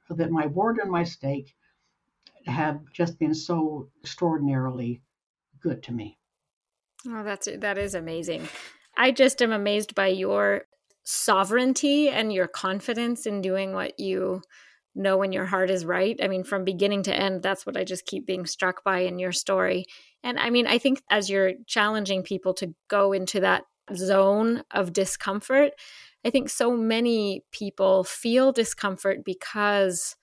[0.10, 1.54] that my ward and my stake
[2.46, 5.02] have just been so extraordinarily
[5.62, 6.18] good to me.
[7.08, 8.48] Oh, that's that is amazing.
[8.98, 10.64] I just am amazed by your
[11.04, 14.42] sovereignty and your confidence in doing what you
[15.00, 16.20] know when your heart is right.
[16.22, 19.20] I mean, from beginning to end, that's what I just keep being struck by in
[19.20, 19.86] your story.
[20.24, 23.64] And I mean, I think as you're challenging people to go into that
[23.96, 25.72] zone of discomfort,
[26.26, 30.16] I think so many people feel discomfort because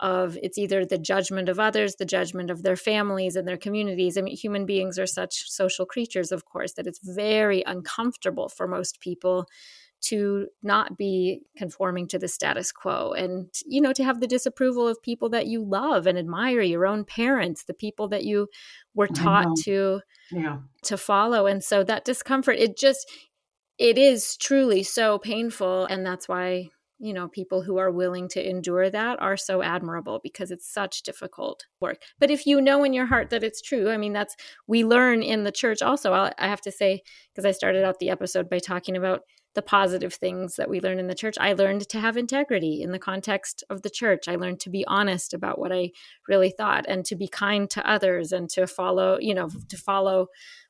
[0.00, 4.18] of it's either the judgment of others, the judgment of their families and their communities.
[4.18, 8.66] I mean, human beings are such social creatures, of course, that it's very uncomfortable for
[8.66, 9.46] most people
[10.08, 14.86] to not be conforming to the status quo and you know to have the disapproval
[14.86, 18.48] of people that you love and admire your own parents the people that you
[18.94, 20.00] were taught to
[20.30, 20.58] yeah.
[20.82, 23.06] to follow and so that discomfort it just
[23.78, 25.86] it is truly so painful.
[25.86, 30.20] And that's why, you know, people who are willing to endure that are so admirable
[30.22, 32.02] because it's such difficult work.
[32.18, 34.36] But if you know in your heart that it's true, I mean, that's,
[34.66, 36.12] we learn in the church also.
[36.12, 39.22] i I have to say, because I started out the episode by talking about
[39.54, 41.36] the positive things that we learn in the church.
[41.40, 44.26] I learned to have integrity in the context of the church.
[44.26, 45.90] I learned to be honest about what I
[46.28, 50.26] really thought and to be kind to others and to follow, you know, to follow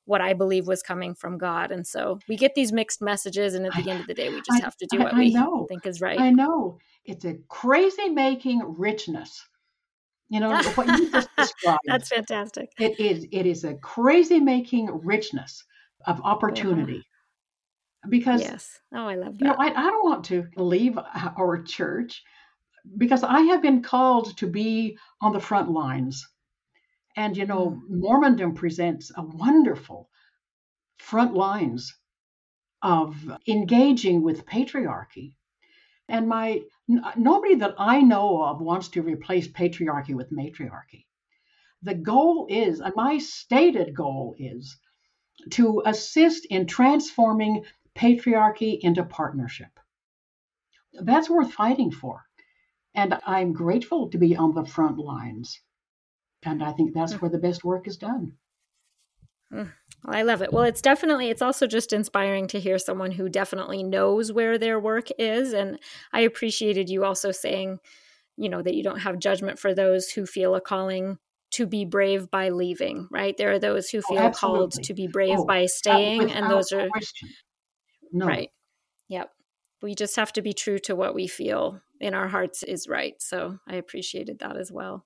[0.07, 1.71] what I believe was coming from God.
[1.71, 4.29] And so we get these mixed messages, and at the I, end of the day,
[4.29, 5.67] we just I, have to do what I, we know.
[5.69, 6.21] think is right.
[6.21, 9.47] I know it's a crazy making richness.
[10.29, 11.81] You know what you just described.
[11.87, 12.71] That's fantastic.
[12.79, 13.27] It is.
[13.31, 15.65] It is a crazy making richness
[16.07, 16.95] of opportunity.
[16.95, 18.11] Yeah.
[18.11, 19.45] Because yes, oh, I love that.
[19.45, 20.99] You know, I, I don't want to leave
[21.39, 22.23] our church
[22.99, 26.27] because I have been called to be on the front lines
[27.17, 28.01] and, you know, mm.
[28.01, 30.09] Mormondom presents a wonderful
[30.99, 31.97] front lines
[32.83, 33.17] of
[33.49, 35.35] engaging with patriarchy.
[36.09, 36.61] And my
[37.17, 41.07] nobody that I know of wants to replace patriarchy with matriarchy.
[41.83, 44.79] The goal is, and my stated goal is,
[45.51, 49.69] to assist in transforming patriarchy into partnership.
[50.93, 52.23] That's worth fighting for.
[52.95, 55.61] And I'm grateful to be on the front lines.
[56.45, 57.23] And I think that's mm.
[57.23, 58.33] where the best work is done.
[59.53, 59.73] Mm.
[60.07, 60.53] I love it.
[60.53, 64.79] Well, it's definitely, it's also just inspiring to hear someone who definitely knows where their
[64.79, 65.53] work is.
[65.53, 65.79] And
[66.13, 67.79] I appreciated you also saying,
[68.37, 71.19] you know, that you don't have judgment for those who feel a calling
[71.53, 73.37] to be brave by leaving, right?
[73.37, 76.51] There are those who oh, feel oh, called to be brave oh, by staying, and
[76.51, 76.89] those are.
[78.13, 78.27] No.
[78.27, 78.51] Right.
[79.09, 79.31] Yep.
[79.81, 83.15] We just have to be true to what we feel in our hearts is right.
[83.21, 85.05] So I appreciated that as well.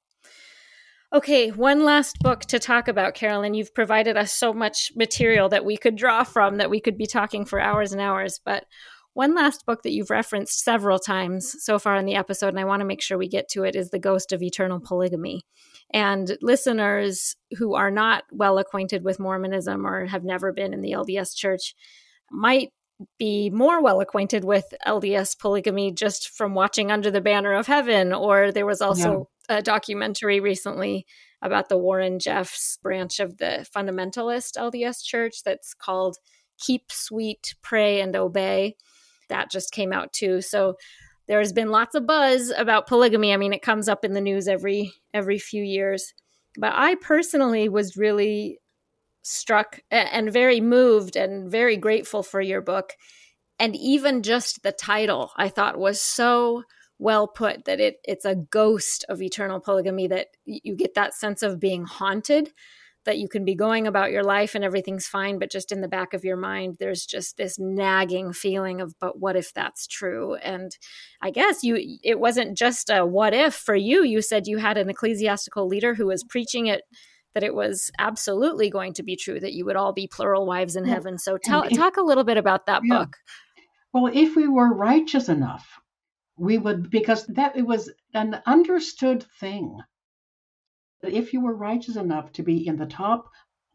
[1.11, 3.55] Okay, one last book to talk about, Carol Lynn.
[3.55, 7.07] You've provided us so much material that we could draw from, that we could be
[7.07, 8.39] talking for hours and hours.
[8.45, 8.67] But
[9.15, 12.67] one last book that you've referenced several times so far in the episode, and I
[12.67, 15.47] want to make sure we get to it, is The Ghost of Eternal Polygamy.
[15.95, 20.93] And listeners who are not well acquainted with Mormonism or have never been in the
[20.93, 21.75] LDS church
[22.31, 22.69] might
[23.19, 28.13] be more well acquainted with LDS polygamy just from watching Under the Banner of Heaven,
[28.13, 31.07] or there was also a documentary recently
[31.43, 36.19] about the Warren Jeffs branch of the fundamentalist LDS church that's called
[36.59, 38.77] Keep Sweet, Pray, and Obey.
[39.29, 40.41] That just came out too.
[40.41, 40.77] So
[41.27, 43.33] there's been lots of buzz about polygamy.
[43.33, 46.15] I mean, it comes up in the news every every few years.
[46.57, 48.59] But I personally was really
[49.23, 52.95] struck and very moved and very grateful for your book.
[53.61, 56.63] And even just the title I thought was so
[56.99, 61.43] well put that it it's a ghost of eternal polygamy that you get that sense
[61.43, 62.51] of being haunted
[63.09, 65.89] that you can be going about your life and everything's fine but just in the
[65.89, 70.35] back of your mind there's just this nagging feeling of but what if that's true?
[70.35, 70.77] And
[71.23, 74.05] i guess you it wasn't just a what if for you.
[74.05, 76.83] You said you had an ecclesiastical leader who was preaching it
[77.33, 80.77] that it was absolutely going to be true that you would all be plural wives
[80.77, 81.19] in heaven.
[81.19, 82.99] So tell talk a little bit about that yeah.
[82.99, 83.17] book.
[83.95, 85.67] Well if we were righteous enough
[86.39, 89.79] we would because that it was an understood thing.
[91.03, 93.31] That if you were righteous enough to be in the top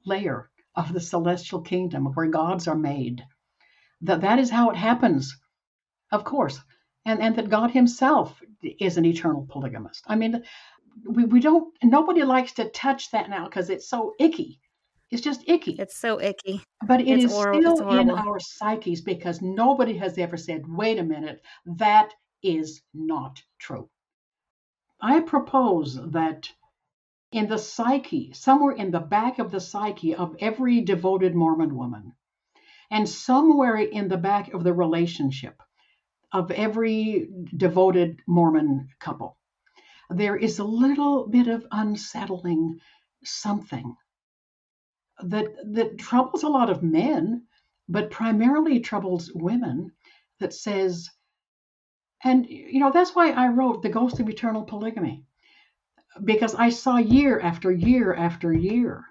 [0.06, 3.24] layer of the celestial kingdom where gods are made
[4.04, 5.38] that that is how it happens
[6.12, 6.60] of course.
[7.06, 8.40] And and that god himself
[8.80, 10.04] is an eternal polygamist.
[10.08, 10.44] I mean
[11.06, 14.60] we, we don't nobody likes to touch that now because it's so icky.
[15.10, 15.76] It's just icky.
[15.80, 16.62] It's so icky.
[16.88, 21.04] But it it's is still in our psyches because nobody has ever said, wait a
[21.04, 22.14] minute, that
[22.44, 23.90] is not true.
[25.02, 26.50] I propose that
[27.32, 32.14] in the psyche, somewhere in the back of the psyche of every devoted Mormon woman,
[32.92, 35.62] and somewhere in the back of the relationship
[36.32, 39.38] of every devoted Mormon couple,
[40.10, 42.80] there is a little bit of unsettling
[43.24, 43.96] something
[45.24, 47.44] that that troubles a lot of men,
[47.90, 49.92] but primarily troubles women
[50.40, 51.10] that says
[52.24, 55.24] and, you know, that's why I wrote The Ghost of Eternal Polygamy,
[56.24, 59.06] because I saw year after year after year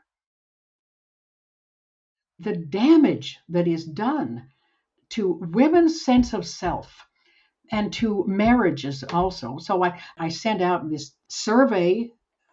[2.43, 4.49] the damage that is done
[5.11, 7.07] to women's sense of self
[7.71, 9.59] and to marriages also.
[9.59, 12.11] So I, I sent out this survey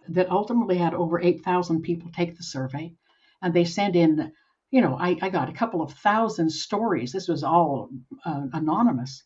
[0.10, 2.94] that ultimately had over 8,000 people take the survey.
[3.42, 4.32] And they sent in,
[4.72, 7.12] you know, I, I got a couple of thousand stories.
[7.12, 7.90] This was all
[8.26, 9.24] uh, anonymous.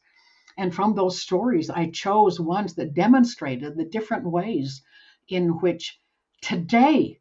[0.58, 4.84] And from those stories, I chose ones that demonstrated the different ways
[5.28, 5.99] in which
[6.41, 7.20] today,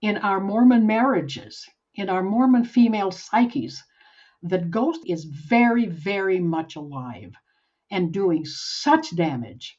[0.00, 3.82] in our Mormon marriages, in our Mormon female psyches,
[4.42, 7.34] that ghost is very, very much alive
[7.90, 9.78] and doing such damage.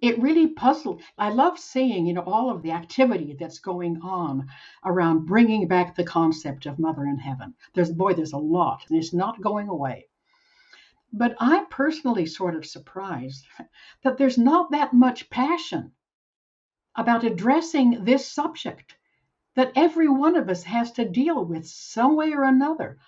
[0.00, 1.02] It really puzzled.
[1.16, 4.48] I love seeing, you know, all of the activity that's going on
[4.84, 7.54] around bringing back the concept of Mother in Heaven.
[7.74, 10.06] There's, boy, there's a lot, and it's not going away.
[11.12, 13.46] But I'm personally sort of surprised
[14.02, 15.92] that there's not that much passion
[16.94, 18.96] about addressing this subject
[19.54, 22.98] that every one of us has to deal with some way or another.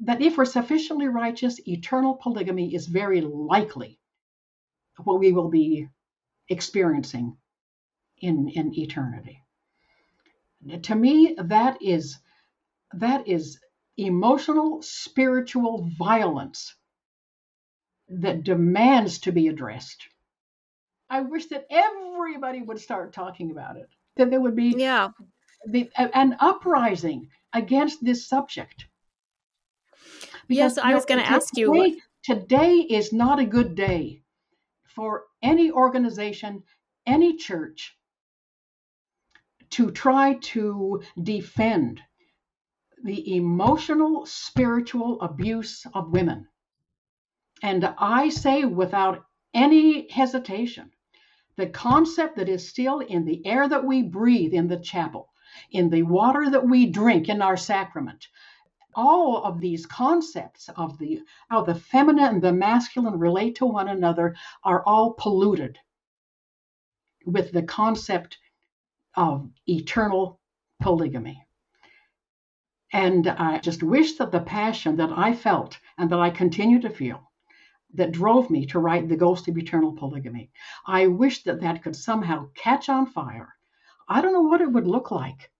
[0.00, 3.98] That if we're sufficiently righteous, eternal polygamy is very likely
[5.04, 5.88] what we will be
[6.48, 7.36] experiencing
[8.18, 9.42] in, in eternity.
[10.82, 12.18] To me, that is
[12.92, 13.58] that is
[13.96, 16.74] emotional, spiritual violence
[18.08, 20.08] that demands to be addressed.
[21.08, 23.88] I wish that everybody would start talking about it.
[24.16, 25.08] That there would be yeah.
[25.66, 28.86] the, an uprising against this subject.
[30.48, 31.98] Because, yes, I was going to ask you.
[32.22, 34.22] Today is not a good day
[34.84, 36.64] for any organization,
[37.06, 37.96] any church
[39.70, 42.00] to try to defend
[43.06, 46.48] the emotional, spiritual abuse of women.
[47.62, 50.90] And I say without any hesitation,
[51.56, 55.32] the concept that is still in the air that we breathe in the chapel,
[55.70, 58.26] in the water that we drink in our sacrament,
[58.94, 63.88] all of these concepts of the how the feminine and the masculine relate to one
[63.88, 64.34] another
[64.64, 65.78] are all polluted
[67.24, 68.38] with the concept
[69.14, 70.40] of eternal
[70.80, 71.45] polygamy.
[72.96, 76.88] And I just wish that the passion that I felt and that I continue to
[76.88, 77.30] feel
[77.92, 80.50] that drove me to write The Ghost of Eternal Polygamy,
[80.86, 83.54] I wish that that could somehow catch on fire.
[84.08, 85.50] I don't know what it would look like,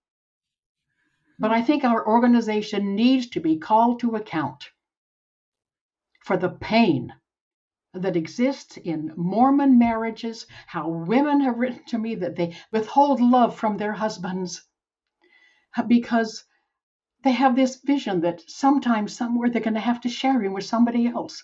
[1.39, 4.71] but I think our organization needs to be called to account
[6.25, 7.13] for the pain
[7.93, 13.55] that exists in Mormon marriages, how women have written to me that they withhold love
[13.55, 14.67] from their husbands
[15.87, 16.43] because
[17.23, 20.65] they have this vision that sometime, somewhere, they're going to have to share him with
[20.65, 21.43] somebody else.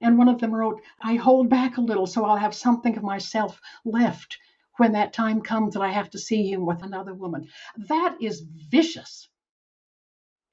[0.00, 3.02] And one of them wrote, I hold back a little so I'll have something of
[3.02, 4.38] myself left
[4.76, 7.48] when that time comes that I have to see him with another woman.
[7.76, 9.28] That is vicious.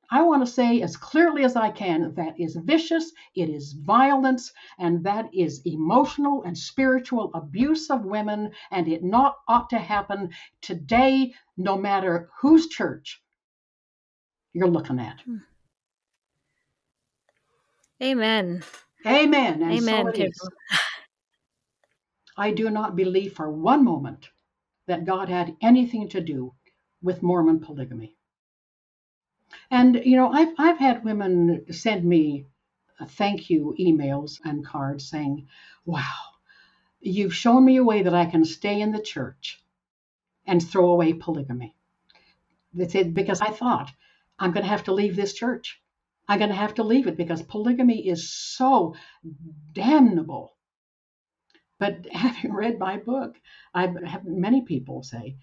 [0.09, 4.51] I want to say as clearly as I can that is vicious, it is violence,
[4.77, 10.31] and that is emotional and spiritual abuse of women, and it not ought to happen
[10.61, 13.21] today, no matter whose church
[14.53, 15.21] you're looking at.
[15.21, 15.37] Hmm.
[18.01, 18.63] Amen.
[19.05, 19.61] Amen.
[19.61, 20.31] And Amen.
[20.33, 20.49] So
[22.37, 24.29] I do not believe for one moment
[24.87, 26.53] that God had anything to do
[27.01, 28.15] with Mormon polygamy.
[29.69, 32.45] And you know, I've I've had women send me
[33.05, 35.47] thank you emails and cards saying,
[35.85, 36.19] "Wow,
[36.99, 39.61] you've shown me a way that I can stay in the church
[40.45, 41.75] and throw away polygamy."
[42.73, 43.91] They said because I thought
[44.41, 45.79] I'm going to have to leave this church.
[46.27, 48.95] I'm going to have to leave it because polygamy is so
[49.71, 50.57] damnable.
[51.77, 53.35] But having read my book,
[53.73, 55.37] I've many people say,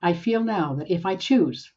[0.00, 1.72] I feel now that if I choose,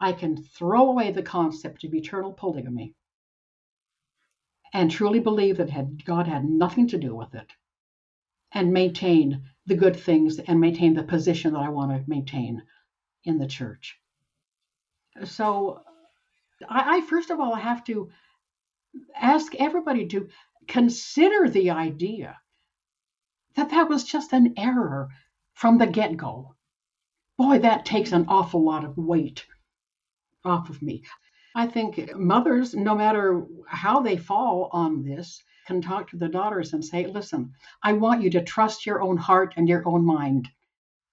[0.00, 2.94] I can throw away the concept of eternal polygamy
[4.72, 7.50] and truly believe that God had nothing to do with it
[8.52, 12.62] and maintain the good things and maintain the position that I want to maintain
[13.24, 13.98] in the church.
[15.22, 15.82] So
[16.68, 18.10] I, I first of all have to
[19.16, 20.28] ask everybody to
[20.66, 22.36] consider the idea
[23.54, 25.08] that that was just an error
[25.54, 26.54] from the get go.
[27.36, 29.46] Boy, that takes an awful lot of weight
[30.44, 31.04] off of me.
[31.54, 36.72] I think mothers, no matter how they fall on this, can talk to the daughters
[36.72, 37.52] and say, listen,
[37.82, 40.48] I want you to trust your own heart and your own mind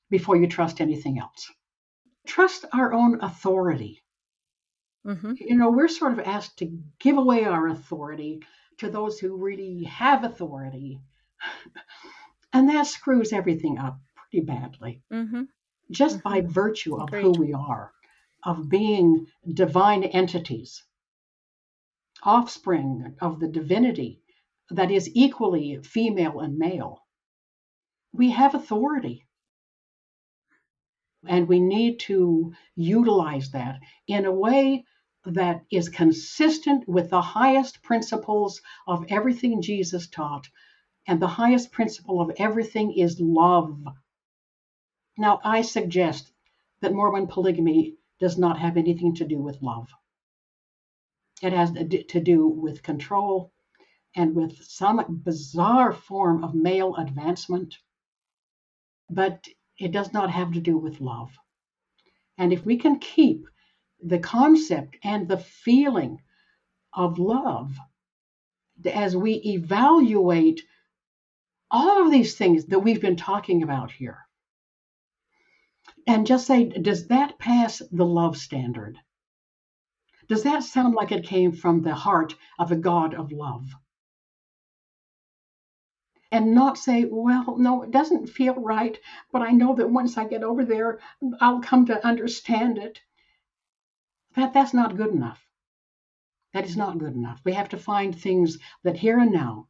[0.10, 1.52] before you trust anything else
[2.26, 4.02] trust our own authority.
[5.06, 5.34] Mm-hmm.
[5.38, 8.42] You know, we're sort of asked to give away our authority
[8.78, 11.00] to those who really have authority.
[12.54, 15.02] and that screws everything up pretty badly.
[15.12, 15.44] Mm-hmm.
[15.90, 16.30] Just mm-hmm.
[16.30, 17.24] by virtue of Great.
[17.24, 17.92] who we are,
[18.44, 20.84] of being divine entities,
[22.24, 24.22] offspring of the divinity
[24.70, 27.00] that is equally female and male.
[28.14, 29.26] We have authority.
[31.28, 34.86] And we need to utilize that in a way
[35.26, 40.50] that is consistent with the highest principles of everything Jesus taught.
[41.08, 43.84] And the highest principle of everything is love.
[45.18, 46.32] Now, I suggest
[46.82, 49.90] that Mormon polygamy does not have anything to do with love.
[51.42, 53.52] It has to do with control
[54.16, 57.78] and with some bizarre form of male advancement,
[59.10, 59.48] but
[59.82, 61.32] it does not have to do with love.
[62.38, 63.48] And if we can keep
[64.02, 66.22] the concept and the feeling
[66.94, 67.76] of love
[68.86, 70.62] as we evaluate
[71.70, 74.20] all of these things that we've been talking about here,
[76.08, 78.98] and just say, does that pass the love standard?
[80.28, 83.66] Does that sound like it came from the heart of a God of love?
[86.32, 88.98] And not say, well, no, it doesn't feel right,
[89.32, 91.00] but I know that once I get over there,
[91.42, 93.02] I'll come to understand it.
[94.36, 95.46] That, that's not good enough.
[96.54, 97.42] That is not good enough.
[97.44, 99.68] We have to find things that here and now,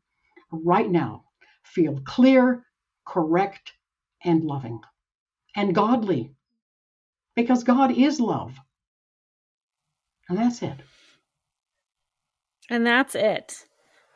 [0.52, 1.26] right now,
[1.64, 2.66] feel clear,
[3.06, 3.74] correct,
[4.24, 4.82] and loving
[5.56, 6.32] and godly
[7.36, 8.58] because God is love.
[10.30, 10.80] And that's it.
[12.70, 13.66] And that's it.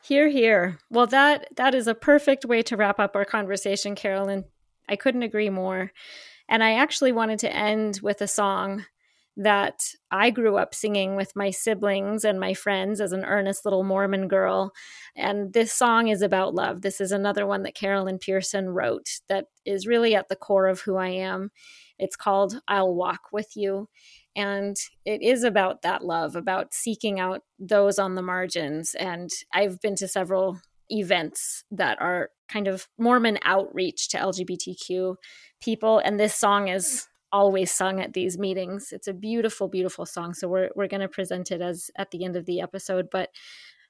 [0.05, 0.77] Here, here.
[0.91, 4.43] Well, that that is a perfect way to wrap up our conversation, Carol Lynn.
[4.87, 5.91] I couldn't agree more.
[6.47, 8.85] And I actually wanted to end with a song
[9.35, 9.81] that
[10.11, 14.27] I grew up singing with my siblings and my friends as an earnest little Mormon
[14.27, 14.73] girl.
[15.15, 16.83] And this song is about love.
[16.83, 20.67] This is another one that Carol Lynn Pearson wrote that is really at the core
[20.67, 21.49] of who I am.
[21.97, 23.89] It's called I'll Walk with You.
[24.35, 28.93] And it is about that love, about seeking out those on the margins.
[28.95, 30.59] And I've been to several
[30.89, 35.15] events that are kind of Mormon outreach to LGBTQ
[35.61, 35.99] people.
[35.99, 38.91] And this song is always sung at these meetings.
[38.91, 40.33] It's a beautiful, beautiful song.
[40.33, 43.07] So we're we're going to present it as at the end of the episode.
[43.11, 43.29] But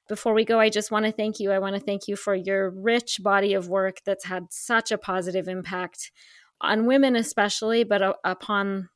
[0.08, 1.50] before we go, I just want to thank you.
[1.50, 4.98] I want to thank you for your rich body of work that's had such a
[4.98, 6.12] positive impact
[6.60, 8.88] on women, especially, but uh, upon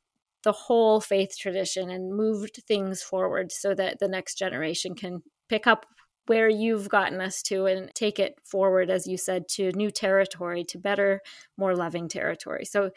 [0.43, 5.67] the whole faith tradition and moved things forward so that the next generation can pick
[5.67, 5.85] up
[6.27, 10.63] where you've gotten us to and take it forward, as you said, to new territory,
[10.63, 11.21] to better,
[11.57, 12.65] more loving territory.
[12.65, 12.91] So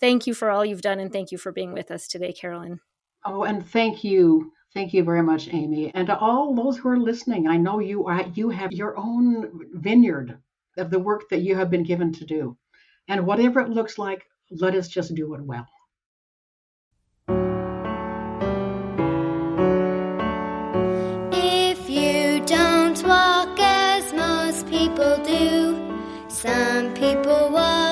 [0.00, 2.62] thank you for all you've done and thank you for being with us today, Carol
[2.62, 2.80] Lynn.
[3.24, 4.52] Oh, and thank you.
[4.74, 5.92] Thank you very much, Amy.
[5.94, 9.60] And to all those who are listening, I know you are you have your own
[9.72, 10.36] vineyard
[10.76, 12.56] of the work that you have been given to do.
[13.08, 15.66] And whatever it looks like, let us just do it well.
[26.44, 27.83] Some people walk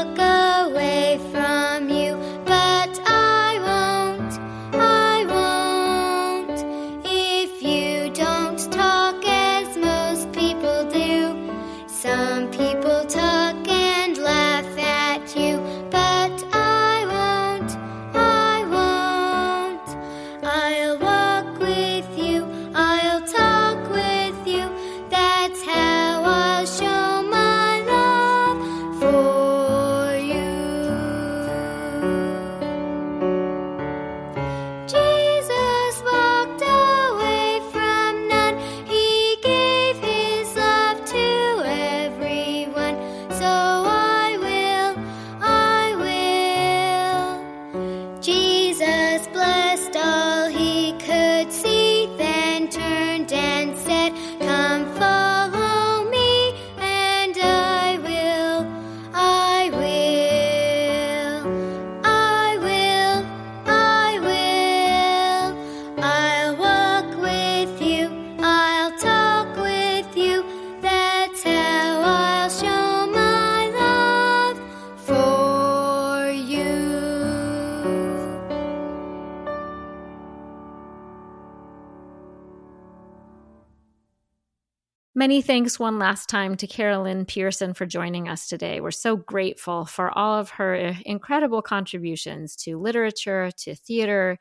[85.33, 88.83] Many thanks one last time to Carol Lynn Pearson for joining us today.
[88.83, 94.37] We're so grateful for all of her eh, incredible contributions to literature, to theater,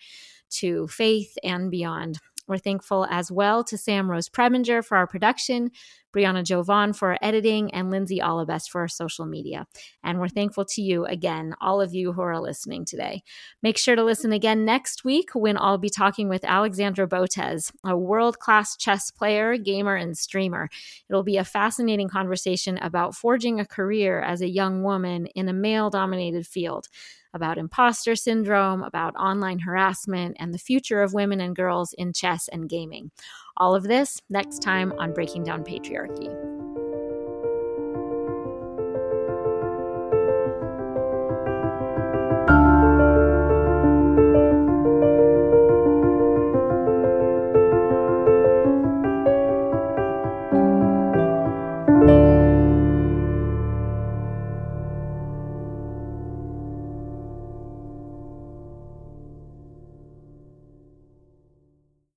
[0.50, 2.20] to faith, and beyond.
[2.48, 5.72] We're thankful as well to Sam Rose Preminger for our production,
[6.14, 9.68] Brianna Jovan for our editing, and Lindsay Allebest for our social media.
[10.04, 13.24] And we're thankful to you again, all of you who are listening today.
[13.64, 17.96] Make sure to listen again next week when I'll be talking with Alexandra Botez, a
[17.96, 20.70] world class chess player, gamer, and streamer.
[21.10, 25.54] It'll be a fascinating conversation about forging a career as a young woman in a
[25.54, 26.88] male dominated field
[27.34, 32.48] about imposter syndrome, about online harassment, and the future of women and girls in chess
[32.48, 33.12] and gaming.
[33.58, 36.81] All of this next time on Breaking Down Patriarchy.